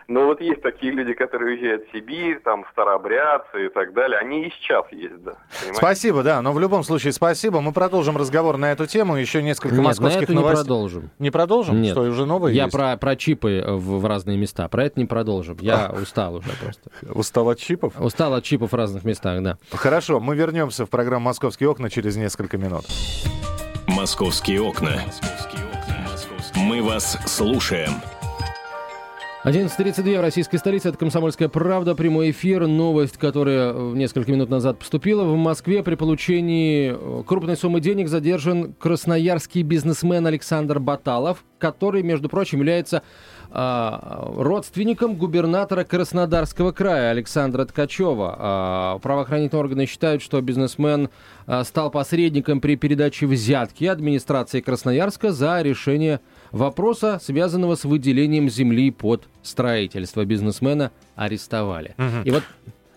Но 0.07 0.25
вот 0.25 0.41
есть 0.41 0.61
такие 0.61 0.91
люди, 0.91 1.13
которые 1.13 1.55
уезжают 1.55 1.87
в 1.87 1.91
Сибирь, 1.91 2.39
там, 2.43 2.65
старообрядцы 2.71 3.67
и 3.67 3.69
так 3.69 3.93
далее. 3.93 4.19
Они 4.19 4.47
и 4.47 4.51
сейчас 4.51 4.85
ездят. 4.91 5.37
Понимаете? 5.59 5.73
Спасибо, 5.73 6.23
да. 6.23 6.41
Но 6.41 6.51
в 6.53 6.59
любом 6.59 6.83
случае 6.83 7.13
спасибо. 7.13 7.61
Мы 7.61 7.71
продолжим 7.71 8.17
разговор 8.17 8.57
на 8.57 8.71
эту 8.71 8.85
тему. 8.85 9.15
Еще 9.15 9.41
несколько 9.41 9.75
Нет, 9.75 9.83
московских 9.83 10.29
на 10.29 10.35
новостей. 10.35 10.57
не 10.57 10.63
продолжим. 10.63 11.09
Не 11.19 11.31
продолжим? 11.31 11.81
Нет. 11.81 11.91
Что, 11.93 12.01
уже 12.01 12.25
новые 12.25 12.55
Я 12.55 12.63
есть? 12.63 12.75
про, 12.75 12.97
про 12.97 13.15
чипы 13.15 13.63
в, 13.65 13.99
в 13.99 14.05
разные 14.05 14.37
места. 14.37 14.67
Про 14.67 14.85
это 14.85 14.99
не 14.99 15.05
продолжим. 15.05 15.57
Я 15.61 15.91
устал 16.01 16.35
уже 16.35 16.49
просто. 16.61 16.89
Устал 17.09 17.49
от 17.49 17.59
чипов? 17.59 17.93
Устал 17.99 18.33
от 18.33 18.43
чипов 18.43 18.71
в 18.71 18.75
разных 18.75 19.03
местах, 19.03 19.41
да. 19.41 19.57
Хорошо, 19.71 20.19
мы 20.19 20.35
вернемся 20.35 20.85
в 20.85 20.89
программу 20.89 21.25
«Московские 21.25 21.69
окна» 21.69 21.89
через 21.89 22.15
несколько 22.15 22.57
минут. 22.57 22.85
«Московские 23.87 24.61
окна». 24.61 25.01
Мы 26.55 26.81
вас 26.81 27.17
слушаем. 27.25 27.91
11.32 29.43 30.19
в 30.19 30.21
российской 30.21 30.55
столице. 30.55 30.87
Это 30.87 30.97
«Комсомольская 30.97 31.49
правда». 31.49 31.95
Прямой 31.95 32.31
эфир. 32.31 32.65
Новость, 32.65 33.17
которая 33.17 33.73
несколько 33.73 34.31
минут 34.31 34.49
назад 34.49 34.79
поступила. 34.79 35.25
В 35.25 35.35
Москве 35.35 35.83
при 35.83 35.95
получении 35.95 36.95
э, 36.95 37.23
крупной 37.27 37.57
суммы 37.57 37.81
денег 37.81 38.07
задержан 38.07 38.71
красноярский 38.71 39.63
бизнесмен 39.63 40.25
Александр 40.25 40.79
Баталов, 40.79 41.43
который, 41.59 42.03
между 42.03 42.29
прочим, 42.29 42.59
является 42.59 43.03
а, 43.55 44.33
родственником 44.35 45.15
губернатора 45.15 45.83
Краснодарского 45.83 46.71
края 46.71 47.11
Александра 47.11 47.65
Ткачева. 47.65 48.35
А, 48.39 48.99
правоохранительные 48.99 49.61
органы 49.61 49.85
считают, 49.85 50.23
что 50.23 50.41
бизнесмен 50.41 51.09
а, 51.45 51.63
стал 51.63 51.91
посредником 51.91 52.61
при 52.61 52.75
передаче 52.75 53.27
взятки 53.27 53.85
администрации 53.85 54.59
Красноярска 54.59 55.31
за 55.31 55.61
решение 55.61 56.19
вопроса, 56.53 57.19
связанного 57.21 57.75
с 57.75 57.83
выделением 57.83 58.49
земли 58.49 58.91
под 58.91 59.27
строительство. 59.41 60.23
Бизнесмена 60.23 60.91
арестовали. 61.15 61.95
Угу. 61.97 62.23
И 62.23 62.31
вот 62.31 62.43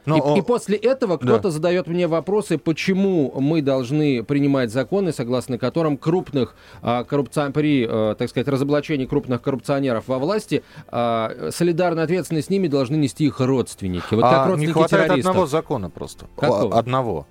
Но, 0.04 0.36
и, 0.36 0.38
и 0.38 0.42
после 0.42 0.76
этого 0.76 1.16
кто-то 1.16 1.44
да. 1.44 1.50
задает 1.50 1.88
мне 1.88 2.06
вопросы, 2.06 2.58
почему 2.58 3.32
мы 3.40 3.62
должны 3.62 4.22
принимать 4.22 4.70
законы, 4.70 5.12
согласно 5.12 5.58
которым 5.58 5.96
крупных 5.96 6.54
а, 6.80 7.02
коррупци... 7.02 7.50
при, 7.52 7.84
а, 7.88 8.14
так 8.14 8.28
сказать, 8.28 8.46
разоблачении 8.46 9.06
крупных 9.06 9.42
коррупционеров 9.42 10.06
во 10.06 10.18
власти 10.18 10.62
а, 10.88 11.48
солидарную 11.50 12.04
ответственность 12.04 12.46
с 12.46 12.50
ними 12.50 12.68
должны 12.68 12.94
нести 12.96 13.24
их 13.24 13.40
родственники. 13.40 14.14
Вот 14.14 14.22
а 14.24 14.30
как 14.30 14.46
родственники 14.46 14.68
не 14.68 14.72
хватает 14.74 15.06
террористов. 15.06 15.30
одного 15.30 15.46
закона 15.46 15.90
просто. 15.90 16.26
Какого? 16.36 16.78
Одного. 16.78 17.26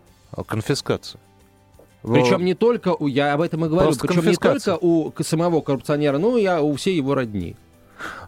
Конфискация. 0.48 1.22
Причем 2.14 2.46
не 2.46 2.54
только 2.54 2.94
у, 2.94 3.08
я 3.08 3.34
об 3.34 3.42
этом 3.42 3.66
и 3.66 3.70
говорю, 3.70 3.88
Просто 3.88 4.08
причем 4.08 4.28
не 4.28 4.36
только 4.36 4.78
у 4.80 5.12
самого 5.22 5.62
коррупционера, 5.62 6.18
но 6.18 6.38
и 6.38 6.48
у 6.48 6.76
всей 6.76 6.96
его 6.96 7.16
родни. 7.16 7.56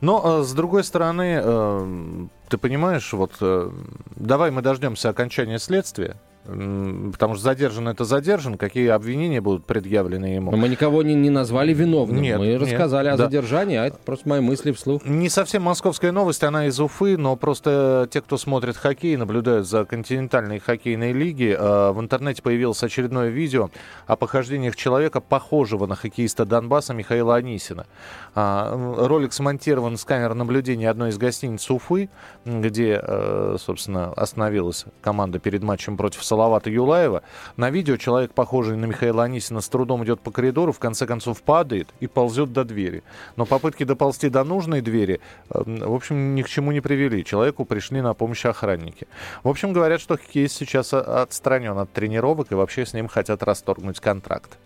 Но, 0.01 0.39
э, 0.41 0.43
с 0.43 0.53
другой 0.53 0.83
стороны, 0.83 1.41
э, 1.43 2.25
ты 2.49 2.57
понимаешь, 2.57 3.11
вот 3.13 3.33
э, 3.41 3.69
давай 4.15 4.51
мы 4.51 4.61
дождемся 4.61 5.09
окончания 5.09 5.59
следствия, 5.59 6.15
Потому 6.47 7.35
что 7.35 7.43
задержан 7.43 7.89
это 7.89 8.05
задержан. 8.05 8.57
Какие 8.57 8.87
обвинения 8.87 9.41
будут 9.41 9.65
предъявлены 9.65 10.25
ему? 10.25 10.51
Но 10.51 10.57
мы 10.57 10.69
никого 10.69 11.03
не, 11.03 11.13
не 11.13 11.29
назвали 11.29 11.73
виновным. 11.73 12.21
Нет, 12.21 12.39
мы 12.39 12.57
рассказали 12.57 13.07
нет, 13.07 13.15
о 13.15 13.17
да. 13.17 13.25
задержании, 13.25 13.75
а 13.75 13.87
это 13.87 13.97
просто 13.97 14.29
мои 14.29 14.39
мысли 14.39 14.71
вслух. 14.71 15.05
Не 15.05 15.27
совсем 15.27 15.63
московская 15.63 16.13
новость, 16.13 16.43
она 16.45 16.67
из 16.67 16.79
Уфы, 16.79 17.17
но 17.17 17.35
просто 17.35 18.07
те, 18.11 18.21
кто 18.21 18.37
смотрит 18.37 18.77
хоккей, 18.77 19.17
наблюдают 19.17 19.67
за 19.67 19.83
континентальной 19.83 20.59
хоккейной 20.59 21.11
лиги, 21.11 21.53
э, 21.57 21.91
в 21.91 21.99
интернете 21.99 22.41
появилось 22.41 22.81
очередное 22.81 23.27
видео 23.27 23.69
о 24.05 24.15
похождениях 24.15 24.77
человека, 24.77 25.19
похожего 25.19 25.85
на 25.85 25.95
хоккеиста 25.95 26.45
Донбасса 26.45 26.93
Михаила 26.93 27.35
Анисина. 27.35 27.87
А, 28.35 28.71
ролик 28.97 29.33
смонтирован 29.33 29.97
с 29.97 30.05
камер 30.05 30.33
наблюдения 30.33 30.89
одной 30.89 31.09
из 31.09 31.17
гостиниц 31.17 31.69
Уфы, 31.69 32.09
где, 32.45 33.01
э, 33.03 33.57
собственно, 33.59 34.13
остановилась 34.13 34.85
команда 35.01 35.39
перед 35.39 35.61
матчем 35.61 35.97
против 35.97 36.23
Салавата 36.23 36.36
Салавата 36.37 36.69
Юлаева. 36.69 37.23
На 37.55 37.71
видео 37.71 37.97
человек, 37.97 38.31
похожий 38.31 38.77
на 38.77 38.85
Михаила 38.85 39.23
Анисина, 39.23 39.59
с 39.59 39.67
трудом 39.69 40.03
идет 40.03 40.19
по 40.19 40.29
коридору, 40.29 40.71
в 40.71 40.77
конце 40.77 41.07
концов 41.07 41.41
падает 41.41 41.87
и 41.99 42.05
ползет 42.05 42.53
до 42.53 42.63
двери. 42.63 43.01
Но 43.37 43.47
попытки 43.47 43.83
доползти 43.83 44.29
до 44.29 44.43
нужной 44.43 44.81
двери, 44.81 45.19
э, 45.49 45.63
в 45.65 45.95
общем, 45.95 46.35
ни 46.35 46.43
к 46.43 46.47
чему 46.47 46.71
не 46.71 46.79
привели. 46.79 47.25
Человеку 47.25 47.65
пришли 47.65 48.01
на 48.01 48.13
помощь 48.13 48.45
охранники. 48.45 49.07
В 49.41 49.49
общем, 49.49 49.73
говорят, 49.73 49.99
что 49.99 50.15
хоккеист 50.15 50.55
сейчас 50.55 50.93
отстранен 50.93 51.75
от 51.79 51.91
тренировок 51.91 52.51
и 52.51 52.55
вообще 52.55 52.85
с 52.85 52.93
ним 52.93 53.07
хотят 53.07 53.41
расторгнуть 53.41 53.99
контракт. 53.99 54.59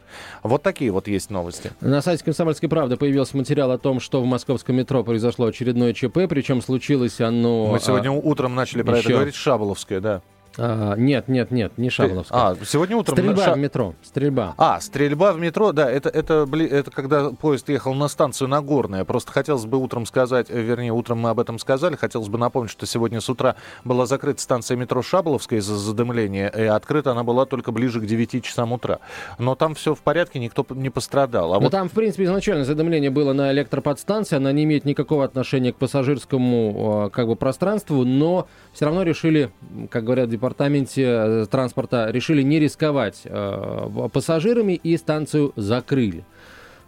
Вот 0.43 0.61
такие 0.63 0.91
вот 0.91 1.07
есть 1.07 1.29
новости. 1.29 1.71
На 1.79 2.01
сайте 2.01 2.25
«Комсомольской 2.25 2.67
правды» 2.67 2.97
появился 2.97 3.37
материал 3.37 3.71
о 3.71 3.77
том, 3.77 4.01
что 4.01 4.21
в 4.21 4.25
московском 4.25 4.75
метро 4.75 5.05
произошло 5.05 5.45
очередное 5.45 5.93
ЧП, 5.93 6.27
причем 6.27 6.61
случилось 6.61 7.21
оно... 7.21 7.67
Мы 7.67 7.79
сегодня 7.79 8.09
а... 8.09 8.11
утром 8.11 8.55
начали 8.55 8.81
про 8.81 8.97
Еще... 8.97 9.07
это 9.07 9.13
говорить, 9.13 9.35
Шаболовская, 9.35 10.01
да. 10.01 10.21
А, 10.57 10.95
нет, 10.95 11.27
нет, 11.27 11.51
нет, 11.51 11.77
не 11.77 11.89
Шабловская. 11.89 12.39
А, 12.39 12.55
сегодня 12.65 12.97
утром... 12.97 13.17
Стрельба 13.17 13.43
ша... 13.43 13.53
в 13.53 13.57
метро, 13.57 13.95
стрельба. 14.03 14.53
А, 14.57 14.81
стрельба 14.81 15.31
в 15.33 15.39
метро, 15.39 15.71
да, 15.71 15.89
это, 15.89 16.09
это, 16.09 16.47
это 16.53 16.91
когда 16.91 17.29
поезд 17.31 17.69
ехал 17.69 17.93
на 17.93 18.07
станцию 18.07 18.49
Нагорная. 18.49 19.05
Просто 19.05 19.31
хотелось 19.31 19.65
бы 19.65 19.77
утром 19.77 20.05
сказать, 20.05 20.47
э, 20.49 20.61
вернее, 20.61 20.91
утром 20.91 21.19
мы 21.19 21.29
об 21.29 21.39
этом 21.39 21.57
сказали, 21.59 21.95
хотелось 21.95 22.27
бы 22.27 22.37
напомнить, 22.37 22.71
что 22.71 22.85
сегодня 22.85 23.21
с 23.21 23.29
утра 23.29 23.55
была 23.85 24.05
закрыта 24.05 24.41
станция 24.41 24.75
метро 24.75 25.01
Шабловская 25.01 25.59
из-за 25.59 25.77
задымления, 25.77 26.47
и 26.49 26.63
открыта 26.63 27.11
она 27.11 27.23
была 27.23 27.45
только 27.45 27.71
ближе 27.71 28.01
к 28.01 28.05
9 28.05 28.43
часам 28.43 28.73
утра. 28.73 28.99
Но 29.39 29.55
там 29.55 29.73
все 29.75 29.95
в 29.95 29.99
порядке, 29.99 30.39
никто 30.39 30.65
не 30.69 30.89
пострадал. 30.89 31.53
А 31.53 31.55
Но 31.55 31.63
вот... 31.63 31.71
там, 31.71 31.87
в 31.87 31.93
принципе, 31.93 32.25
изначально 32.25 32.65
задымление 32.65 33.09
было 33.09 33.31
на 33.33 33.51
электроподстанции, 33.51 34.35
она 34.35 34.51
не 34.51 34.65
имеет 34.65 34.83
никакого 34.85 35.23
отношения 35.23 35.71
к 35.71 35.77
пассажирскому 35.77 37.09
как 37.13 37.27
бы 37.27 37.35
пространству, 37.35 38.03
но 38.03 38.47
все 38.73 38.85
равно 38.85 39.03
решили, 39.03 39.51
как 39.89 40.03
говорят 40.03 40.29
департаменте 40.41 41.03
э, 41.03 41.45
транспорта, 41.49 42.09
решили 42.09 42.41
не 42.41 42.59
рисковать 42.59 43.21
э, 43.25 43.89
пассажирами 44.11 44.73
и 44.73 44.97
станцию 44.97 45.53
закрыли. 45.55 46.25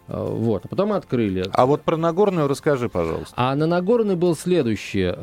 Э, 0.08 0.26
вот, 0.28 0.64
а 0.64 0.68
потом 0.68 0.92
открыли. 0.92 1.46
А 1.52 1.66
вот 1.66 1.82
про 1.82 1.96
Нагорную 1.96 2.48
расскажи, 2.48 2.88
пожалуйста. 2.88 3.32
А 3.36 3.54
на 3.54 3.66
Нагорной 3.66 4.16
был 4.16 4.34
следующее. 4.34 5.14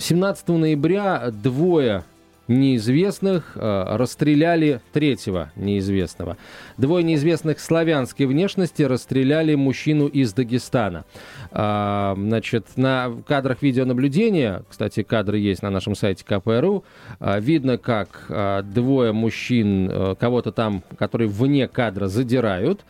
17 0.00 0.48
ноября 0.48 1.30
двое 1.30 2.04
неизвестных 2.48 3.52
э, 3.54 3.84
расстреляли 3.96 4.80
третьего 4.92 5.52
неизвестного. 5.54 6.36
Двое 6.78 7.04
неизвестных 7.04 7.60
славянской 7.60 8.26
внешности 8.26 8.82
расстреляли 8.82 9.54
мужчину 9.54 10.06
из 10.06 10.32
Дагестана. 10.32 11.04
А, 11.50 12.14
значит, 12.16 12.66
на 12.76 13.12
кадрах 13.26 13.62
видеонаблюдения, 13.62 14.64
кстати, 14.68 15.02
кадры 15.02 15.38
есть 15.38 15.62
на 15.62 15.70
нашем 15.70 15.94
сайте 15.94 16.24
КПРУ, 16.24 16.84
а, 17.20 17.38
видно, 17.38 17.78
как 17.78 18.26
а, 18.28 18.62
двое 18.62 19.12
мужчин, 19.12 19.90
э, 19.90 20.14
кого-то 20.18 20.50
там, 20.52 20.82
которые 20.98 21.28
вне 21.28 21.68
кадра 21.68 22.08
задирают. 22.08 22.84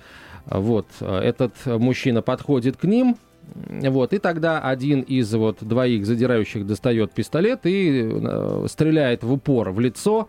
Вот, 0.47 0.87
э, 1.01 1.19
этот 1.19 1.53
мужчина 1.67 2.23
подходит 2.23 2.77
к 2.77 2.85
ним, 2.85 3.17
вот, 3.55 4.13
и 4.13 4.19
тогда 4.19 4.61
один 4.61 5.03
из 5.03 5.33
вот 5.35 5.59
двоих 5.61 6.07
задирающих 6.07 6.67
достает 6.67 7.13
пистолет 7.13 7.61
и 7.65 8.09
э, 8.11 8.67
стреляет 8.69 9.25
в 9.25 9.33
упор 9.33 9.71
в 9.71 9.81
лицо 9.81 10.29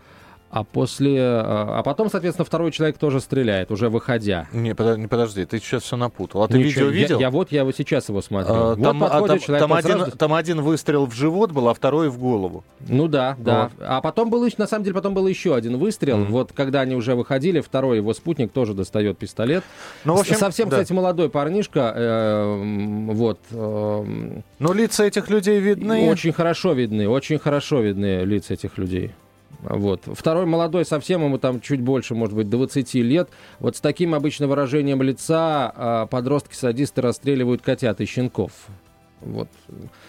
а 0.50 0.64
после... 0.64 1.16
Э, 1.18 1.42
а 1.44 1.84
потом, 1.84 2.10
соответственно, 2.10 2.46
второй 2.46 2.72
человек 2.72 2.98
тоже 2.98 3.20
стреляет, 3.20 3.72
уже 3.72 3.90
выходя. 3.90 4.48
Не, 4.52 4.74
подожди, 4.74 5.08
подожди 5.08 5.46
ты 5.46 5.60
сейчас 5.60 5.84
все 5.84 5.96
напутал. 5.96 6.44
А 6.44 6.48
ты 6.48 6.58
Ничего, 6.58 6.86
видео 6.86 6.90
видел? 6.90 7.20
Я, 7.20 7.28
я 7.28 7.30
вот, 7.30 7.52
я 7.52 7.64
вот 7.64 7.76
сейчас 7.76 8.10
его 8.10 8.22
смотрю. 8.22 8.54
А, 8.54 8.76
вот 8.76 8.84
там, 8.84 9.04
а, 9.04 9.28
там, 9.28 9.40
человек, 9.40 9.62
там, 9.62 9.74
один, 9.74 9.92
сразу... 9.92 10.18
там 10.18 10.34
один 10.34 10.62
выстрел 10.62 11.06
в 11.06 11.14
живот 11.14 11.52
был, 11.52 11.70
а 11.70 11.74
второй 11.74 12.10
в 12.10 12.18
голову. 12.18 12.64
Ну 12.88 13.08
да, 13.08 13.36
да. 13.38 13.70
Вот. 13.78 13.86
А 13.88 14.02
потом 14.02 14.30
был, 14.30 14.48
на 14.58 14.68
самом 14.68 14.84
деле, 14.84 14.96
потом 14.96 15.14
был 15.14 15.28
еще 15.28 15.56
один 15.56 15.78
выстрел. 15.78 16.18
Mm. 16.18 16.26
Вот 16.30 16.52
когда 16.54 16.82
они 16.82 16.96
уже 16.96 17.16
выходили, 17.16 17.60
второй 17.60 17.98
его 17.98 18.14
спутник 18.14 18.52
тоже 18.52 18.74
достает 18.74 19.18
пистолет. 19.18 19.64
Ну, 20.04 20.16
в 20.16 20.20
общем, 20.20 20.36
Совсем, 20.36 20.70
да. 20.70 20.78
кстати, 20.78 20.94
молодой 20.94 21.30
парнишка. 21.30 21.94
Э, 21.96 23.12
вот. 23.12 23.40
Э, 23.52 24.42
Но 24.58 24.74
лица 24.74 25.04
этих 25.04 25.30
людей 25.30 25.60
видны. 25.60 26.10
Очень 26.10 26.32
хорошо 26.32 26.74
видны, 26.74 27.08
очень 27.08 27.38
хорошо 27.38 27.82
видны 27.82 28.24
лица 28.24 28.56
этих 28.56 28.78
людей. 28.78 29.12
Вот. 29.62 30.04
Второй 30.06 30.46
молодой 30.46 30.86
совсем, 30.86 31.24
ему 31.24 31.38
там 31.38 31.60
чуть 31.62 31.82
больше, 31.82 32.16
может 32.16 32.36
быть, 32.36 32.50
20 32.50 32.94
лет. 32.96 33.30
Вот 33.60 33.76
с 33.76 33.82
таким 33.82 34.16
обычно 34.16 34.48
выражением 34.48 35.02
лица 35.02 35.72
а, 35.76 36.06
подростки-садисты 36.08 37.02
расстреливают 37.02 37.62
котят 37.62 38.02
и 38.02 38.06
щенков. 38.06 38.52
Вот. 39.22 39.50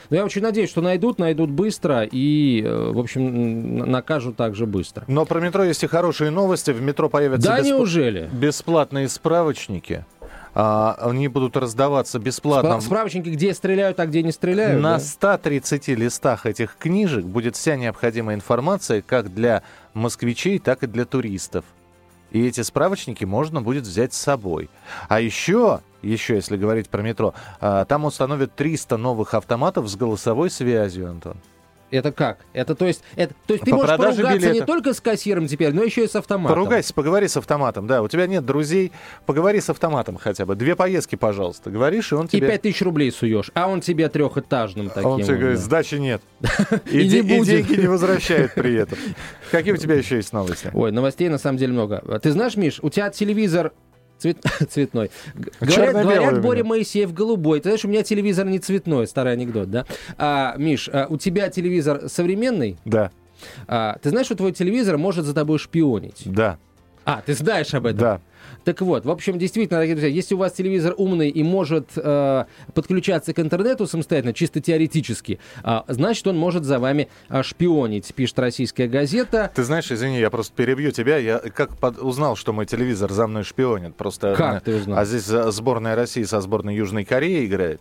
Но 0.09 0.17
я 0.17 0.25
очень 0.25 0.43
надеюсь, 0.43 0.71
что 0.71 0.81
найдут, 0.81 1.19
найдут 1.19 1.51
быстро 1.51 2.05
и, 2.05 2.63
э, 2.63 2.93
в 2.93 2.99
общем, 2.99 3.79
накажут 3.91 4.37
также 4.37 4.67
быстро. 4.67 5.05
Но 5.09 5.27
про 5.27 5.41
метро 5.41 5.65
есть 5.65 5.83
и 5.83 5.89
хорошие 5.89 6.31
новости. 6.31 6.71
В 6.71 6.81
метро 6.81 7.09
появятся 7.09 7.49
да, 7.49 7.59
бесп... 7.59 7.69
неужели? 7.71 8.31
бесплатные 8.33 9.09
справочники. 9.09 10.05
А, 10.55 10.97
они 11.01 11.29
будут 11.29 11.57
раздаваться 11.57 12.19
бесплатно. 12.19 12.81
Справочники, 12.81 13.29
где 13.29 13.55
стреляют, 13.55 14.01
а 14.01 14.07
где 14.07 14.23
не 14.23 14.33
стреляют? 14.33 14.83
На 14.83 14.95
да? 14.95 15.01
130 15.01 15.89
листах 15.89 16.47
этих 16.47 16.77
книжек 16.77 17.25
будет 17.25 17.57
вся 17.57 17.77
необходимая 17.77 18.37
информация 18.37 19.03
как 19.03 19.33
для 19.33 19.63
москвичей, 19.95 20.59
так 20.59 20.83
и 20.83 20.87
для 20.87 21.05
туристов. 21.05 21.65
И 22.31 22.47
эти 22.47 22.63
справочники 22.63 23.25
можно 23.25 23.61
будет 23.61 23.85
взять 23.85 24.15
с 24.15 24.19
собой. 24.19 24.71
А 25.09 25.21
еще, 25.21 25.81
еще 26.03 26.37
если 26.37 26.57
говорить 26.57 26.89
про 26.89 27.03
метро, 27.03 27.35
а, 27.61 27.85
там 27.85 28.05
установят 28.05 28.55
300 28.55 28.97
новых 28.97 29.35
автоматов 29.35 29.89
с 29.89 29.97
голосовой 29.97 30.51
связью, 30.51 31.11
Антон. 31.11 31.37
Это 31.91 32.13
как? 32.13 32.39
Это 32.53 32.75
то 32.75 32.87
есть, 32.87 33.03
это, 33.17 33.35
то 33.47 33.55
есть 33.55 33.65
ты 33.65 33.71
По 33.71 33.79
можешь 33.79 33.97
поругаться 33.97 34.39
билетов. 34.39 34.53
не 34.53 34.61
только 34.61 34.95
с 34.95 35.01
кассиром 35.01 35.47
теперь, 35.47 35.73
но 35.73 35.83
еще 35.83 36.05
и 36.05 36.09
с 36.09 36.15
автоматом. 36.15 36.55
Поругайся, 36.55 36.95
поговори 36.95 37.27
с 37.29 37.37
автоматом, 37.37 37.87
да. 37.87 38.03
У 38.03 38.09
тебя 38.09 38.27
нет 38.27 38.45
друзей, 38.45 38.93
поговори 39.27 39.61
с 39.61 39.71
автоматом 39.71 40.17
хотя 40.17 40.47
бы. 40.47 40.55
Две 40.55 40.77
поездки, 40.77 41.17
пожалуйста. 41.17 41.71
Говоришь, 41.71 42.13
и 42.13 42.15
он 42.15 42.29
тебе... 42.29 42.47
И 42.47 42.51
пять 42.51 42.63
тысяч 42.63 42.83
рублей 42.83 43.11
суешь, 43.11 43.51
а 43.55 43.69
он 43.69 43.81
тебе 43.81 44.09
трехэтажным 44.09 44.89
таким. 44.89 45.07
А 45.07 45.11
он 45.11 45.23
тебе 45.23 45.37
говорит, 45.37 45.59
сдачи 45.59 45.97
нет. 45.97 46.23
И 46.91 47.09
деньги 47.09 47.81
не 47.81 47.87
возвращает 47.89 48.55
при 48.55 48.75
этом. 48.75 48.99
Какие 49.51 49.73
у 49.73 49.77
тебя 49.77 49.97
еще 49.97 50.17
есть 50.17 50.33
новости? 50.33 50.71
Ой, 50.73 50.93
новостей 50.93 51.29
на 51.29 51.39
самом 51.39 51.59
деле 51.59 51.73
много. 51.73 52.21
Ты 52.23 52.31
знаешь, 52.31 52.57
Миш, 52.57 52.79
у 52.83 52.91
тебя 52.91 53.11
телевизор 53.11 53.73
Цвет... 54.21 54.37
цветной. 54.71 55.11
Говорят, 55.61 55.95
говорят 55.95 56.43
Боря 56.43 56.63
Моисеев 56.63 57.13
голубой. 57.15 57.61
Ты 57.61 57.71
знаешь, 57.71 57.85
у 57.85 57.89
меня 57.89 58.03
телевизор 58.03 58.47
не 58.47 58.59
цветной, 58.59 59.07
старый 59.07 59.33
анекдот, 59.33 59.71
да? 59.71 59.87
А, 60.19 60.55
Миш, 60.59 60.91
а 60.93 61.07
у 61.09 61.17
тебя 61.17 61.49
телевизор 61.49 62.09
современный? 62.09 62.77
Да. 62.85 63.11
А, 63.67 63.97
ты 64.03 64.11
знаешь, 64.11 64.27
что 64.27 64.37
твой 64.37 64.53
телевизор 64.53 64.99
может 64.99 65.25
за 65.25 65.35
тобой 65.35 65.59
шпионить? 65.59 66.23
Да. 66.27 66.59
А, 67.07 67.23
ты 67.25 67.33
знаешь 67.33 67.73
об 67.73 67.87
этом? 67.87 67.99
Да. 67.99 68.21
Так 68.65 68.81
вот, 68.81 69.05
в 69.05 69.11
общем, 69.11 69.39
действительно, 69.39 69.79
дорогие 69.79 69.95
друзья, 69.95 70.11
если 70.11 70.35
у 70.35 70.39
вас 70.39 70.53
телевизор 70.53 70.95
умный 70.97 71.29
и 71.31 71.43
может 71.43 71.91
э, 71.97 72.45
подключаться 72.75 73.33
к 73.33 73.39
интернету 73.39 73.87
самостоятельно, 73.87 74.33
чисто 74.33 74.61
теоретически, 74.61 75.39
э, 75.65 75.81
значит, 75.89 76.27
он 76.27 76.37
может 76.37 76.65
за 76.65 76.79
вами 76.79 77.09
э, 77.29 77.43
шпионить, 77.43 78.13
пишет 78.15 78.39
российская 78.39 78.89
газета. 78.89 79.51
Ты 79.55 79.65
знаешь, 79.65 79.91
извини, 79.91 80.19
я 80.19 80.31
просто 80.31 80.55
перебью 80.55 80.91
тебя. 80.91 81.17
Я 81.17 81.39
как 81.39 81.77
под... 81.79 81.99
узнал, 81.99 82.37
что 82.37 82.53
мой 82.53 82.67
телевизор 82.67 83.11
за 83.13 83.27
мной 83.27 83.45
шпионит. 83.45 83.97
Просто, 83.97 84.35
как 84.37 84.63
ты 84.65 84.77
узнал? 84.77 84.99
А 84.99 85.05
здесь 85.05 85.25
сборная 85.25 85.97
России 85.97 86.23
со 86.25 86.41
сборной 86.41 86.75
Южной 86.75 87.05
Кореи 87.05 87.47
играет. 87.47 87.81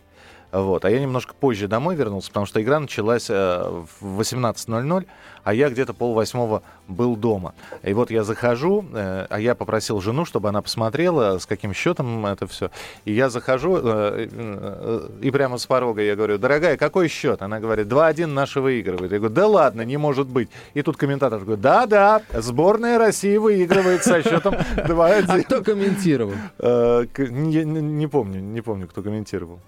Вот. 0.51 0.83
А 0.85 0.89
я 0.89 0.99
немножко 0.99 1.33
позже 1.39 1.67
домой 1.67 1.95
вернулся, 1.95 2.29
потому 2.29 2.45
что 2.45 2.61
игра 2.61 2.79
началась 2.79 3.29
э, 3.29 3.83
в 3.99 4.19
18.00, 4.19 5.05
а 5.43 5.53
я 5.53 5.69
где-то 5.69 5.93
полвосьмого 5.93 6.63
был 6.87 7.15
дома. 7.15 7.53
И 7.83 7.93
вот 7.93 8.09
я 8.09 8.23
захожу, 8.23 8.83
э, 8.93 9.27
а 9.29 9.39
я 9.39 9.53
попросил 9.53 10.01
жену, 10.01 10.25
чтобы 10.25 10.49
она 10.49 10.61
посмотрела, 10.61 11.37
с 11.37 11.45
каким 11.45 11.73
счетом 11.73 12.25
это 12.25 12.47
все. 12.47 12.71
И 13.05 13.13
я 13.13 13.29
захожу, 13.29 13.79
э, 13.81 15.07
и 15.21 15.29
прямо 15.29 15.59
с 15.59 15.67
порога 15.67 16.01
я 16.01 16.15
говорю, 16.15 16.39
дорогая, 16.39 16.77
какой 16.77 17.09
счет? 17.09 17.43
Она 17.43 17.59
говорит, 17.59 17.87
2-1 17.87 18.25
наши 18.25 18.59
выигрывают. 18.59 19.11
Я 19.11 19.19
говорю, 19.19 19.35
да 19.35 19.47
ладно, 19.47 19.81
не 19.83 19.97
может 19.97 20.27
быть. 20.27 20.49
И 20.73 20.81
тут 20.81 20.97
комментатор 20.97 21.39
говорит, 21.39 21.61
да-да, 21.61 22.23
сборная 22.33 22.97
России 22.97 23.37
выигрывает 23.37 24.03
со 24.03 24.23
счетом 24.23 24.55
2-1. 24.75 25.25
А 25.29 25.43
кто 25.43 25.61
комментировал? 25.61 26.33
Не 26.59 28.07
помню, 28.07 28.39
не 28.39 28.61
помню, 28.61 28.87
кто 28.87 29.03
комментировал. 29.03 29.59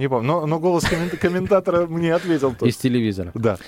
Не 0.00 0.08
помню, 0.08 0.26
но, 0.26 0.46
но 0.46 0.58
голос 0.58 0.84
комментатора 1.20 1.86
мне 1.86 2.14
ответил. 2.14 2.56
Из 2.62 2.76
телевизора. 2.76 3.32
Да. 3.34 3.58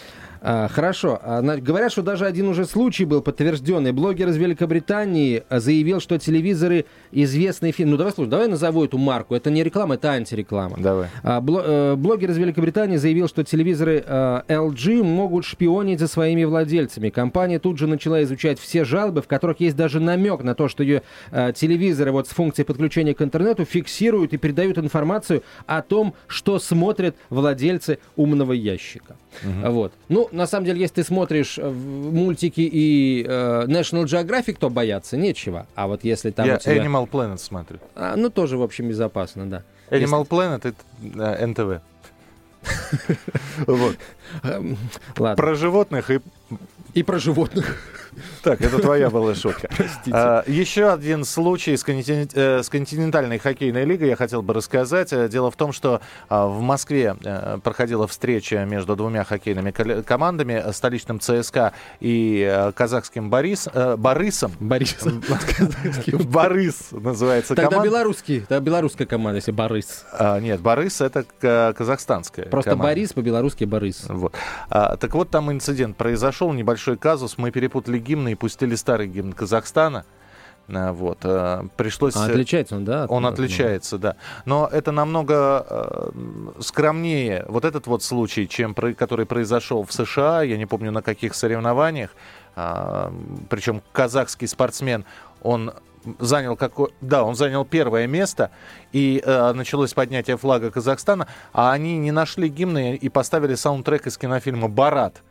А, 0.45 0.69
хорошо. 0.69 1.21
А, 1.23 1.41
говорят, 1.41 1.93
что 1.93 2.03
даже 2.03 2.27
один 2.27 2.49
уже 2.49 2.65
случай 2.65 3.05
был 3.05 3.23
подтвержденный. 3.23 3.93
Блогер 3.93 4.29
из 4.29 4.37
Великобритании 4.37 5.45
а, 5.49 5.61
заявил, 5.61 6.01
что 6.01 6.19
телевизоры 6.19 6.87
известные 7.13 7.73
фильмы. 7.73 7.93
Ну, 7.93 7.97
давай, 7.99 8.13
слушай, 8.13 8.29
давай 8.29 8.49
назову 8.49 8.85
эту 8.85 8.99
марку. 8.99 9.37
Это 9.37 9.51
не 9.51 9.63
реклама, 9.63 9.95
это 9.95 10.11
антиреклама. 10.11 10.77
Давай. 10.79 11.07
А, 11.23 11.41
э, 11.41 11.95
блогер 11.95 12.31
из 12.31 12.39
Великобритании 12.39 12.97
заявил, 12.97 13.29
что 13.29 13.45
телевизоры 13.45 14.05
LG 14.09 15.03
могут 15.05 15.45
шпионить 15.45 16.01
за 16.01 16.09
своими 16.09 16.45
владельцами. 16.45 17.11
Компания 17.11 17.59
тут 17.59 17.79
же 17.79 17.87
начала 17.87 18.23
изучать 18.25 18.59
все 18.59 18.85
жалобы, 18.85 19.23
в 19.23 19.29
которых 19.29 19.61
есть 19.61 19.77
даже 19.77 20.01
намек 20.01 20.43
на 20.43 20.55
то, 20.55 20.69
что 20.69 20.83
ее 20.83 21.03
телевизоры 21.31 22.11
вот 22.11 22.29
с 22.29 22.31
функцией 22.31 22.67
подключения 22.67 23.15
к 23.15 23.23
интернету 23.23 23.65
фиксируют 23.65 24.33
и 24.33 24.39
передают 24.39 24.79
информацию 24.79 25.43
о 25.67 25.83
том, 25.83 26.15
что 26.27 26.59
смотрят 26.59 27.15
владельцы 27.31 27.99
умного 28.17 28.53
ящика. 28.53 29.17
Угу. 29.43 29.71
Вот. 29.73 29.93
Ну, 30.09 30.29
на 30.33 30.47
самом 30.47 30.67
деле, 30.67 30.81
если 30.81 30.97
ты 30.97 31.05
смотришь 31.05 31.59
э, 31.59 31.69
мультики 31.71 32.61
и 32.61 33.25
э, 33.27 33.65
National 33.67 34.05
Geographic, 34.05 34.57
то 34.59 34.71
бояться 34.71 35.17
нечего. 35.17 35.67
А 35.75 35.87
вот 35.87 36.05
если 36.05 36.31
там 36.31 36.47
Я 36.47 36.59
тебя... 36.59 36.77
Animal 36.77 37.09
Planet 37.09 37.39
смотрю. 37.39 37.79
А, 37.95 38.15
ну, 38.17 38.31
тоже, 38.31 38.57
в 38.57 38.63
общем, 38.63 38.89
безопасно, 38.89 39.49
да. 39.49 39.63
Animal 39.91 40.21
если... 40.21 40.27
Planet— 40.27 40.75
это 41.15 41.47
НТВ. 41.47 41.83
Вот. 43.67 43.97
Эм, 44.45 44.79
ладно. 45.19 45.37
Про 45.37 45.55
животных 45.55 46.11
и... 46.11 46.21
И 46.95 47.03
про 47.03 47.19
животных. 47.19 48.02
Так, 48.43 48.61
это 48.61 48.79
твоя 48.79 49.11
была 49.11 49.35
шутка. 49.35 49.69
Простите. 49.77 50.11
А, 50.13 50.45
еще 50.47 50.93
один 50.93 51.25
случай 51.25 51.77
с, 51.77 51.85
э, 51.87 52.63
с 52.63 52.69
континентальной 52.69 53.39
хоккейной 53.39 53.85
лигой 53.85 54.09
я 54.09 54.17
хотел 54.17 54.43
бы 54.43 54.55
рассказать. 54.55 55.13
Э, 55.13 55.29
дело 55.29 55.51
в 55.51 55.57
том, 55.57 55.73
что 55.73 56.01
а, 56.29 56.47
в 56.47 56.61
Москве 56.61 57.17
э, 57.23 57.59
проходила 57.63 58.07
встреча 58.07 58.65
между 58.65 58.97
двумя 58.97 59.25
хоккейными 59.25 59.71
командами, 60.03 60.73
столичным 60.73 61.21
ЦСКА 61.21 61.73
и 62.01 62.71
казахским 62.75 63.31
Борис, 63.31 63.69
Борисом. 63.97 64.53
Борисом. 64.61 65.23
Борис 66.25 66.89
называется 66.91 67.55
команда. 67.55 67.77
Тогда 67.77 67.89
белорусский, 67.89 68.41
тогда 68.41 68.61
белорусская 68.61 69.07
команда, 69.07 69.37
если 69.37 69.53
Борис. 69.53 70.05
А, 70.13 70.39
нет, 70.41 70.61
Борис 70.61 71.01
это 71.01 71.25
казахстанская 71.75 72.47
Просто 72.47 72.77
Борис 72.77 73.13
по-белорусски 73.13 73.65
Борис. 73.65 74.05
Вот. 74.09 74.35
Так 74.69 75.15
вот, 75.15 75.31
там 75.31 75.51
инцидент 75.51 75.97
произошел, 75.97 76.53
небольшой 76.53 76.97
казус. 76.97 77.39
Мы 77.39 77.51
перепутали 77.51 78.02
гимны 78.03 78.33
и 78.33 78.35
пустили 78.35 78.75
старый 78.75 79.07
гимн 79.07 79.33
Казахстана. 79.33 80.05
А, 80.69 80.93
вот, 80.93 81.19
э, 81.23 81.65
пришлось... 81.77 82.17
А 82.17 82.25
отличается 82.25 82.77
он, 82.77 82.85
да? 82.85 83.07
Он 83.09 83.27
отличается, 83.27 83.99
да. 83.99 84.17
Но 84.45 84.69
это 84.71 84.93
намного 84.93 85.67
э, 85.69 86.11
скромнее, 86.61 87.45
вот 87.49 87.65
этот 87.65 87.87
вот 87.87 88.03
случай, 88.03 88.49
чем 88.49 88.75
который 88.75 89.27
произошел 89.27 89.85
в 89.85 89.93
США, 89.93 90.43
я 90.43 90.57
не 90.57 90.67
помню 90.67 90.93
на 90.93 91.03
каких 91.03 91.35
соревнованиях, 91.35 92.11
а, 92.55 93.13
причем 93.49 93.83
казахский 93.93 94.47
спортсмен, 94.47 95.05
он 95.43 95.73
занял 96.19 96.57
какое, 96.57 96.91
да, 97.01 97.25
он 97.25 97.35
занял 97.35 97.65
первое 97.65 98.07
место, 98.07 98.51
и 98.93 99.23
э, 99.25 99.53
началось 99.53 99.95
поднятие 99.95 100.37
флага 100.37 100.71
Казахстана, 100.71 101.29
а 101.53 101.73
они 101.73 101.97
не 101.99 102.11
нашли 102.11 102.49
гимны 102.49 102.97
и 102.97 103.09
поставили 103.09 103.55
саундтрек 103.55 104.07
из 104.07 104.19
кинофильма 104.19 104.69
«Барат». 104.69 105.23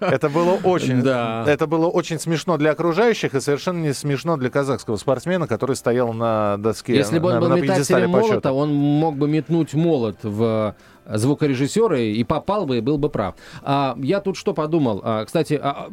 Это, 0.00 0.28
было 0.28 0.58
очень, 0.64 1.02
да. 1.02 1.44
это 1.46 1.66
было 1.66 1.86
очень 1.86 2.18
смешно 2.18 2.56
для 2.56 2.70
окружающих 2.72 3.34
и 3.34 3.40
совершенно 3.40 3.78
не 3.78 3.92
смешно 3.92 4.36
для 4.36 4.50
казахского 4.50 4.96
спортсмена, 4.96 5.46
который 5.46 5.76
стоял 5.76 6.12
на 6.12 6.56
доске. 6.58 6.94
Если 6.94 7.18
бы 7.18 7.28
он 7.28 7.34
на, 7.34 7.40
был 7.40 7.48
на 7.48 7.54
метателем 7.54 8.10
молота, 8.10 8.52
он 8.52 8.72
мог 8.74 9.16
бы 9.16 9.28
метнуть 9.28 9.74
молот 9.74 10.18
в 10.22 10.74
звукорежиссера 11.06 11.98
и 11.98 12.22
попал 12.24 12.66
бы, 12.66 12.78
и 12.78 12.80
был 12.80 12.98
бы 12.98 13.08
прав. 13.10 13.34
А, 13.62 13.96
я 14.00 14.20
тут 14.20 14.36
что 14.36 14.54
подумал? 14.54 15.00
А, 15.02 15.24
кстати, 15.24 15.58
а, 15.60 15.88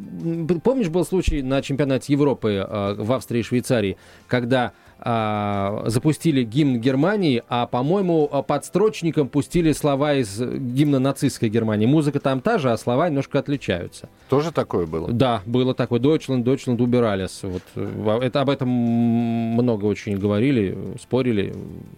помнишь, 0.64 0.90
был 0.90 1.06
случай 1.06 1.42
на 1.42 1.62
чемпионате 1.62 2.14
Европы 2.14 2.66
а, 2.68 2.96
в 2.96 3.12
Австрии 3.12 3.40
и 3.40 3.44
Швейцарии, 3.44 3.98
когда 4.28 4.74
а, 5.00 5.84
запустили 5.86 6.44
гимн 6.44 6.80
Германии, 6.80 7.44
а, 7.50 7.68
по-моему, 7.68 8.28
под 8.48 8.66
строчником 8.66 9.30
пустили 9.30 9.72
слова 9.72 10.16
из 10.16 10.40
гимна 10.40 11.00
нацистской 11.00 11.50
Германии. 11.50 11.86
Музыка 11.86 12.20
там 12.20 12.42
та 12.42 12.58
же, 12.58 12.72
а 12.72 12.78
слова 12.78 13.08
немножко 13.08 13.40
отличаются. 13.40 14.10
Тоже 14.30 14.52
такое 14.52 14.86
было? 14.86 15.12
Да, 15.12 15.42
было 15.46 15.74
такое. 15.74 16.00
Deutschland, 16.00 16.44
Deutschland 16.44 16.82
убирались. 16.82 17.42
Вот, 17.44 18.24
это, 18.24 18.42
об 18.42 18.50
этом 18.50 18.70
много 18.70 19.86
очень 19.86 20.18
говорили, 20.18 20.78
спорили. 21.00 21.56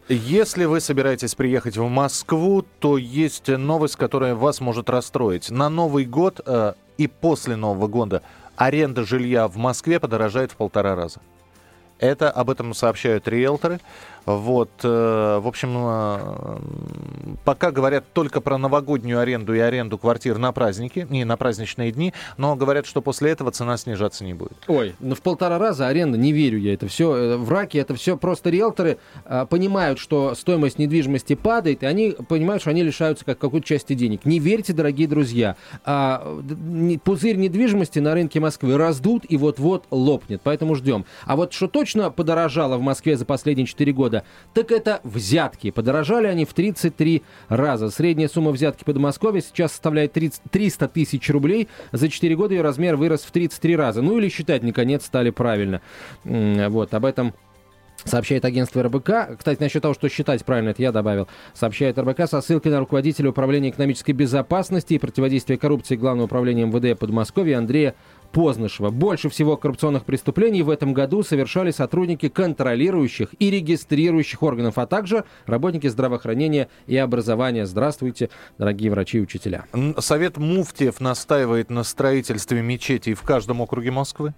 Если 0.09 0.65
вы 0.65 0.79
собираетесь 0.79 1.35
приехать 1.35 1.77
в 1.77 1.87
Москву, 1.87 2.65
то 2.79 2.97
есть 2.97 3.47
новость, 3.47 3.95
которая 3.95 4.35
вас 4.35 4.61
может 4.61 4.89
расстроить. 4.89 5.49
На 5.49 5.69
Новый 5.69 6.05
год 6.05 6.41
э, 6.45 6.73
и 6.97 7.07
после 7.07 7.55
Нового 7.55 7.87
года 7.87 8.21
аренда 8.55 9.05
жилья 9.05 9.47
в 9.47 9.55
Москве 9.57 9.99
подорожает 9.99 10.51
в 10.51 10.55
полтора 10.55 10.95
раза. 10.95 11.19
Это 11.99 12.31
об 12.31 12.49
этом 12.49 12.73
сообщают 12.73 13.27
риэлторы. 13.27 13.79
Вот, 14.37 14.69
э, 14.83 15.39
в 15.41 15.47
общем, 15.47 15.75
э, 15.75 17.35
пока 17.45 17.71
говорят 17.71 18.05
только 18.13 18.41
про 18.41 18.59
новогоднюю 18.59 19.19
аренду 19.19 19.55
и 19.55 19.59
аренду 19.59 19.97
квартир 19.97 20.37
на 20.37 20.51
праздники, 20.51 21.07
не 21.09 21.25
на 21.25 21.35
праздничные 21.35 21.91
дни, 21.91 22.13
но 22.37 22.55
говорят, 22.55 22.85
что 22.85 23.01
после 23.01 23.31
этого 23.31 23.49
цена 23.49 23.75
снижаться 23.77 24.23
не 24.23 24.35
будет. 24.35 24.57
Ой, 24.67 24.93
ну 24.99 25.15
в 25.15 25.23
полтора 25.23 25.57
раза 25.57 25.87
аренда, 25.87 26.15
не 26.15 26.31
верю 26.31 26.59
я, 26.59 26.75
это 26.75 26.87
все 26.87 27.15
э, 27.15 27.37
в 27.37 27.49
раке, 27.49 27.79
это 27.79 27.95
все 27.95 28.17
просто 28.17 28.51
риэлторы 28.51 28.99
понимают, 29.49 29.97
что 29.97 30.35
стоимость 30.35 30.77
недвижимости 30.77 31.33
падает, 31.33 31.81
и 31.81 31.87
они 31.87 32.15
понимают, 32.27 32.61
что 32.61 32.69
они 32.69 32.83
лишаются 32.83 33.25
как 33.25 33.39
какой-то 33.39 33.65
части 33.65 33.93
денег. 33.93 34.25
Не 34.25 34.37
верьте, 34.39 34.73
дорогие 34.73 35.07
друзья, 35.07 35.55
а, 35.83 36.39
пузырь 37.03 37.37
недвижимости 37.37 37.97
на 37.97 38.13
рынке 38.13 38.39
Москвы 38.39 38.77
раздут 38.77 39.25
и 39.27 39.37
вот-вот 39.37 39.85
лопнет, 39.89 40.41
поэтому 40.43 40.75
ждем. 40.75 41.05
А 41.25 41.35
вот 41.35 41.53
что 41.53 41.67
точно 41.67 42.11
подорожало 42.11 42.77
в 42.77 42.81
Москве 42.81 43.17
за 43.17 43.25
последние 43.25 43.65
4 43.65 43.91
года, 43.91 44.18
года, 44.19 44.25
так 44.53 44.71
это 44.71 44.99
взятки. 45.03 45.71
Подорожали 45.71 46.27
они 46.27 46.45
в 46.45 46.53
33 46.53 47.23
раза. 47.47 47.89
Средняя 47.89 48.27
сумма 48.27 48.51
взятки 48.51 48.83
Подмосковья 48.83 49.41
сейчас 49.41 49.71
составляет 49.71 50.13
30, 50.13 50.41
300 50.51 50.87
тысяч 50.87 51.29
рублей. 51.29 51.67
За 51.91 52.09
4 52.09 52.35
года 52.35 52.53
ее 52.53 52.61
размер 52.61 52.95
вырос 52.95 53.21
в 53.21 53.31
33 53.31 53.75
раза. 53.75 54.01
Ну 54.01 54.17
или 54.17 54.29
считать, 54.29 54.63
наконец, 54.63 55.05
стали 55.05 55.29
правильно. 55.29 55.81
Вот, 56.23 56.93
об 56.93 57.05
этом 57.05 57.33
Сообщает 58.05 58.45
агентство 58.45 58.81
РБК. 58.81 59.37
Кстати, 59.37 59.61
насчет 59.61 59.81
того, 59.81 59.93
что 59.93 60.07
считать 60.07 60.45
правильно, 60.45 60.69
это 60.69 60.81
я 60.81 60.93
добавил. 60.93 61.27
Сообщает 61.53 61.99
РБК 61.99 62.29
со 62.29 62.39
ссылкой 62.39 62.71
на 62.71 62.79
руководителя 62.79 63.29
управления 63.29 63.71
экономической 63.71 64.13
безопасности 64.13 64.93
и 64.93 64.99
противодействия 64.99 65.57
коррупции 65.57 65.97
Главного 65.97 66.25
управления 66.25 66.65
МВД 66.65 66.97
Подмосковья 66.97 67.57
Андрея 67.57 67.95
Познышева. 68.31 68.89
Больше 68.89 69.29
всего 69.29 69.57
коррупционных 69.57 70.05
преступлений 70.05 70.61
в 70.61 70.69
этом 70.69 70.93
году 70.93 71.23
совершали 71.23 71.71
сотрудники 71.71 72.29
контролирующих 72.29 73.29
и 73.39 73.49
регистрирующих 73.49 74.43
органов, 74.43 74.77
а 74.77 74.85
также 74.85 75.25
работники 75.45 75.87
здравоохранения 75.87 76.69
и 76.87 76.97
образования. 76.97 77.65
Здравствуйте, 77.65 78.29
дорогие 78.57 78.91
врачи 78.91 79.17
и 79.17 79.21
учителя. 79.21 79.65
Совет 79.97 80.37
Муфтиев 80.37 80.99
настаивает 80.99 81.69
на 81.69 81.83
строительстве 81.83 82.61
мечетей 82.61 83.13
в 83.13 83.21
каждом 83.23 83.61
округе 83.61 83.91
Москвы. 83.91 84.33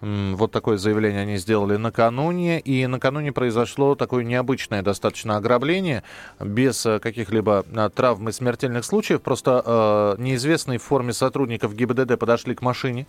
Вот 0.00 0.50
такое 0.50 0.78
заявление 0.78 1.22
они 1.22 1.36
сделали 1.36 1.76
накануне. 1.76 2.60
И 2.60 2.86
накануне 2.86 3.32
произошло 3.32 3.94
такое 3.94 4.24
необычное 4.24 4.82
достаточно 4.82 5.36
ограбление, 5.36 6.02
без 6.38 6.86
э, 6.86 6.98
каких-либо 6.98 7.64
э, 7.70 7.90
травм 7.94 8.28
и 8.28 8.32
смертельных 8.32 8.84
случаев. 8.84 9.20
Просто 9.20 9.62
э, 9.64 10.22
неизвестные 10.22 10.78
в 10.78 10.82
форме 10.82 11.12
сотрудников 11.12 11.74
ГИБДД 11.74 12.18
подошли 12.18 12.54
к 12.54 12.62
машине, 12.62 13.06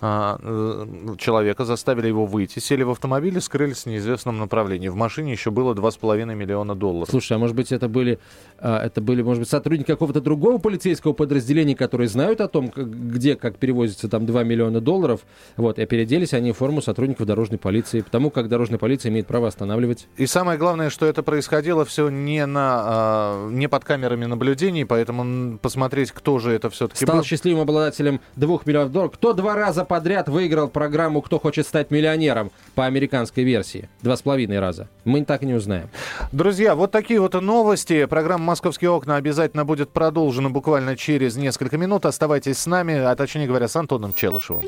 человека, 0.00 1.64
заставили 1.64 2.08
его 2.08 2.24
выйти, 2.24 2.58
сели 2.58 2.82
в 2.82 2.90
автомобиль 2.90 3.36
и 3.36 3.40
скрылись 3.40 3.82
в 3.82 3.86
неизвестном 3.86 4.38
направлении. 4.38 4.88
В 4.88 4.94
машине 4.94 5.32
еще 5.32 5.50
было 5.50 5.74
2,5 5.74 6.34
миллиона 6.34 6.74
долларов. 6.74 7.10
Слушай, 7.10 7.34
а 7.34 7.38
может 7.38 7.54
быть 7.54 7.70
это 7.70 7.88
были, 7.88 8.18
а, 8.58 8.82
это 8.84 9.02
были, 9.02 9.20
может 9.22 9.40
быть, 9.40 9.50
сотрудники 9.50 9.88
какого-то 9.88 10.22
другого 10.22 10.58
полицейского 10.58 11.12
подразделения, 11.12 11.76
которые 11.76 12.08
знают 12.08 12.40
о 12.40 12.48
том, 12.48 12.72
где, 12.74 13.36
как 13.36 13.58
перевозится 13.58 14.08
там 14.08 14.24
2 14.24 14.42
миллиона 14.42 14.80
долларов, 14.80 15.20
вот, 15.56 15.78
и 15.78 15.84
переоделись 15.84 16.32
они 16.32 16.52
в 16.52 16.56
форму 16.56 16.80
сотрудников 16.80 17.26
дорожной 17.26 17.58
полиции, 17.58 18.00
потому 18.00 18.30
как 18.30 18.48
дорожная 18.48 18.78
полиция 18.78 19.10
имеет 19.10 19.26
право 19.26 19.48
останавливать. 19.48 20.08
И 20.16 20.24
самое 20.24 20.58
главное, 20.58 20.88
что 20.88 21.04
это 21.04 21.22
происходило 21.22 21.84
все 21.84 22.08
не, 22.08 22.46
на, 22.46 22.82
а, 22.84 23.48
не 23.50 23.68
под 23.68 23.84
камерами 23.84 24.24
наблюдений, 24.24 24.84
поэтому 24.84 25.58
посмотреть, 25.58 26.10
кто 26.12 26.38
же 26.38 26.52
это 26.52 26.70
все-таки 26.70 27.04
Стал 27.04 27.16
был. 27.16 27.24
счастливым 27.24 27.62
обладателем 27.62 28.20
двух 28.36 28.64
миллионов 28.64 28.92
долларов. 28.92 29.12
Кто 29.14 29.34
два 29.34 29.54
раза 29.54 29.84
подряд 29.90 30.28
выиграл 30.28 30.68
программу 30.68 31.20
«Кто 31.20 31.40
хочет 31.40 31.66
стать 31.66 31.90
миллионером» 31.90 32.52
по 32.76 32.86
американской 32.86 33.42
версии? 33.42 33.88
Два 34.02 34.16
с 34.16 34.22
половиной 34.22 34.60
раза. 34.60 34.86
Мы 35.04 35.24
так 35.24 35.42
и 35.42 35.46
не 35.46 35.54
узнаем. 35.54 35.88
Друзья, 36.30 36.76
вот 36.76 36.92
такие 36.92 37.20
вот 37.20 37.34
новости. 37.34 38.04
Программа 38.04 38.44
«Московские 38.44 38.90
окна» 38.90 39.16
обязательно 39.16 39.64
будет 39.64 39.90
продолжена 39.90 40.48
буквально 40.48 40.96
через 40.96 41.36
несколько 41.36 41.76
минут. 41.76 42.06
Оставайтесь 42.06 42.58
с 42.58 42.66
нами, 42.66 42.98
а 42.98 43.16
точнее 43.16 43.48
говоря, 43.48 43.66
с 43.66 43.74
Антоном 43.74 44.14
Челышевым. 44.14 44.64